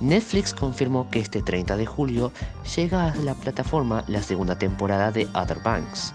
Netflix 0.00 0.52
confirmó 0.52 1.08
que 1.08 1.20
este 1.20 1.40
30 1.40 1.78
de 1.78 1.86
julio 1.86 2.30
llega 2.76 3.12
a 3.12 3.16
la 3.16 3.34
plataforma 3.34 4.04
la 4.06 4.22
segunda 4.22 4.58
temporada 4.58 5.10
de 5.10 5.26
Other 5.34 5.60
Banks, 5.64 6.12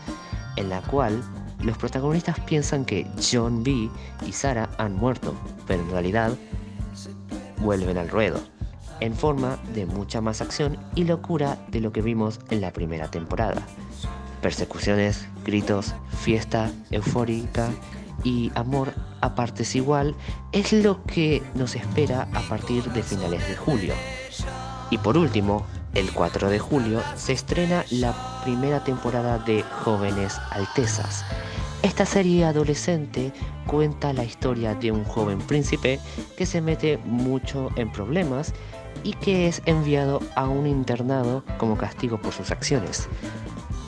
en 0.57 0.69
la 0.69 0.81
cual 0.81 1.23
los 1.61 1.77
protagonistas 1.77 2.39
piensan 2.41 2.85
que 2.85 3.07
John 3.31 3.63
B. 3.63 3.89
y 4.27 4.31
Sarah 4.31 4.69
han 4.77 4.95
muerto, 4.95 5.33
pero 5.65 5.81
en 5.81 5.89
realidad 5.89 6.33
vuelven 7.61 7.97
al 7.97 8.09
ruedo, 8.09 8.39
en 8.99 9.15
forma 9.15 9.57
de 9.73 9.87
mucha 9.87 10.21
más 10.21 10.41
acción 10.41 10.77
y 10.93 11.05
locura 11.05 11.57
de 11.69 11.79
lo 11.79 11.91
que 11.91 12.01
vimos 12.01 12.39
en 12.51 12.61
la 12.61 12.71
primera 12.71 13.09
temporada. 13.09 13.65
Persecuciones, 14.41 15.27
gritos, 15.45 15.93
fiesta 16.23 16.71
eufórica 16.91 17.69
y 18.23 18.51
amor 18.55 18.93
a 19.21 19.35
partes 19.35 19.75
igual 19.75 20.15
es 20.51 20.73
lo 20.73 21.03
que 21.03 21.43
nos 21.55 21.75
espera 21.75 22.27
a 22.33 22.41
partir 22.41 22.83
de 22.91 23.03
finales 23.03 23.47
de 23.47 23.55
julio. 23.55 23.93
Y 24.89 24.97
por 24.97 25.17
último, 25.17 25.65
el 25.93 26.11
4 26.11 26.49
de 26.49 26.59
julio 26.59 27.01
se 27.15 27.33
estrena 27.33 27.83
la 27.91 28.41
primera 28.43 28.83
temporada 28.83 29.39
de 29.39 29.63
Jóvenes 29.63 30.37
Altezas. 30.51 31.25
Esta 31.81 32.05
serie 32.05 32.45
adolescente 32.45 33.31
cuenta 33.65 34.13
la 34.13 34.23
historia 34.23 34.75
de 34.75 34.91
un 34.91 35.05
joven 35.05 35.39
príncipe 35.39 35.99
que 36.37 36.45
se 36.45 36.61
mete 36.61 36.97
mucho 37.05 37.69
en 37.75 37.91
problemas 37.91 38.53
y 39.03 39.13
que 39.13 39.47
es 39.47 39.61
enviado 39.65 40.21
a 40.35 40.47
un 40.47 40.67
internado 40.67 41.43
como 41.57 41.77
castigo 41.77 42.19
por 42.19 42.33
sus 42.33 42.51
acciones. 42.51 43.07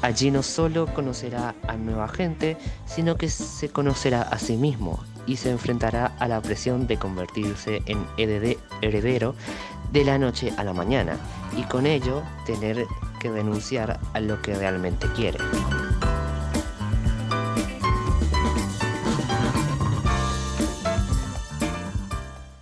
Allí 0.01 0.31
no 0.31 0.43
solo 0.43 0.87
conocerá 0.87 1.55
a 1.67 1.77
nueva 1.77 2.07
gente, 2.07 2.57
sino 2.85 3.15
que 3.17 3.29
se 3.29 3.69
conocerá 3.69 4.23
a 4.23 4.39
sí 4.39 4.57
mismo 4.57 4.99
y 5.27 5.37
se 5.37 5.51
enfrentará 5.51 6.07
a 6.19 6.27
la 6.27 6.41
presión 6.41 6.87
de 6.87 6.97
convertirse 6.97 7.81
en 7.85 8.05
heredero 8.17 9.35
de 9.91 10.05
la 10.05 10.17
noche 10.17 10.53
a 10.57 10.63
la 10.63 10.73
mañana 10.73 11.17
y 11.55 11.63
con 11.63 11.85
ello 11.85 12.23
tener 12.45 12.85
que 13.19 13.29
renunciar 13.29 13.99
a 14.13 14.19
lo 14.19 14.41
que 14.41 14.55
realmente 14.55 15.07
quiere. 15.15 15.37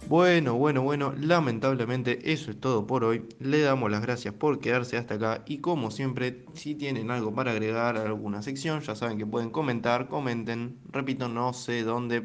Bueno, 0.10 0.56
bueno, 0.56 0.82
bueno, 0.82 1.14
lamentablemente 1.20 2.32
eso 2.34 2.50
es 2.50 2.60
todo 2.60 2.88
por 2.88 3.04
hoy. 3.04 3.28
Le 3.38 3.62
damos 3.62 3.92
las 3.92 4.02
gracias 4.02 4.34
por 4.34 4.60
quedarse 4.60 4.98
hasta 4.98 5.14
acá 5.14 5.44
y 5.46 5.60
como 5.60 5.92
siempre, 5.92 6.48
si 6.56 6.74
tienen 6.74 7.12
algo 7.12 7.32
para 7.36 7.52
agregar 7.52 7.96
a 7.96 8.02
alguna 8.02 8.42
sección, 8.42 8.82
ya 8.82 8.96
saben 8.96 9.20
que 9.20 9.28
pueden 9.28 9.52
comentar, 9.52 10.08
comenten. 10.08 10.80
Repito, 10.92 11.30
no 11.30 11.54
sé 11.54 11.84
dónde 11.84 12.24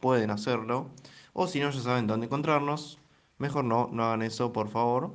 pueden 0.00 0.30
hacerlo 0.30 0.88
o 1.34 1.46
si 1.46 1.60
no, 1.60 1.68
ya 1.68 1.80
saben 1.82 2.06
dónde 2.06 2.24
encontrarnos. 2.24 2.98
Mejor 3.36 3.66
no, 3.66 3.90
no 3.92 4.04
hagan 4.04 4.22
eso, 4.22 4.50
por 4.54 4.70
favor. 4.70 5.14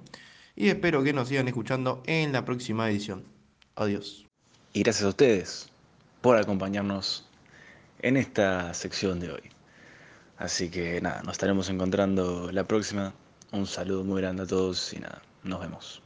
Y 0.55 0.69
espero 0.69 1.01
que 1.01 1.13
nos 1.13 1.27
sigan 1.27 1.47
escuchando 1.47 2.03
en 2.05 2.33
la 2.33 2.45
próxima 2.45 2.87
edición. 2.87 3.23
Adiós. 3.75 4.27
Y 4.73 4.83
gracias 4.83 5.05
a 5.05 5.09
ustedes 5.09 5.69
por 6.21 6.37
acompañarnos 6.37 7.27
en 8.03 8.17
esta 8.17 8.75
sección 8.75 9.19
de 9.19 9.31
hoy. 9.31 9.60
Así 10.41 10.71
que 10.71 10.99
nada, 11.01 11.21
nos 11.21 11.33
estaremos 11.33 11.69
encontrando 11.69 12.51
la 12.51 12.63
próxima. 12.63 13.13
Un 13.51 13.67
saludo 13.67 14.03
muy 14.03 14.21
grande 14.21 14.41
a 14.43 14.47
todos 14.47 14.91
y 14.91 14.99
nada, 14.99 15.21
nos 15.43 15.59
vemos. 15.59 16.01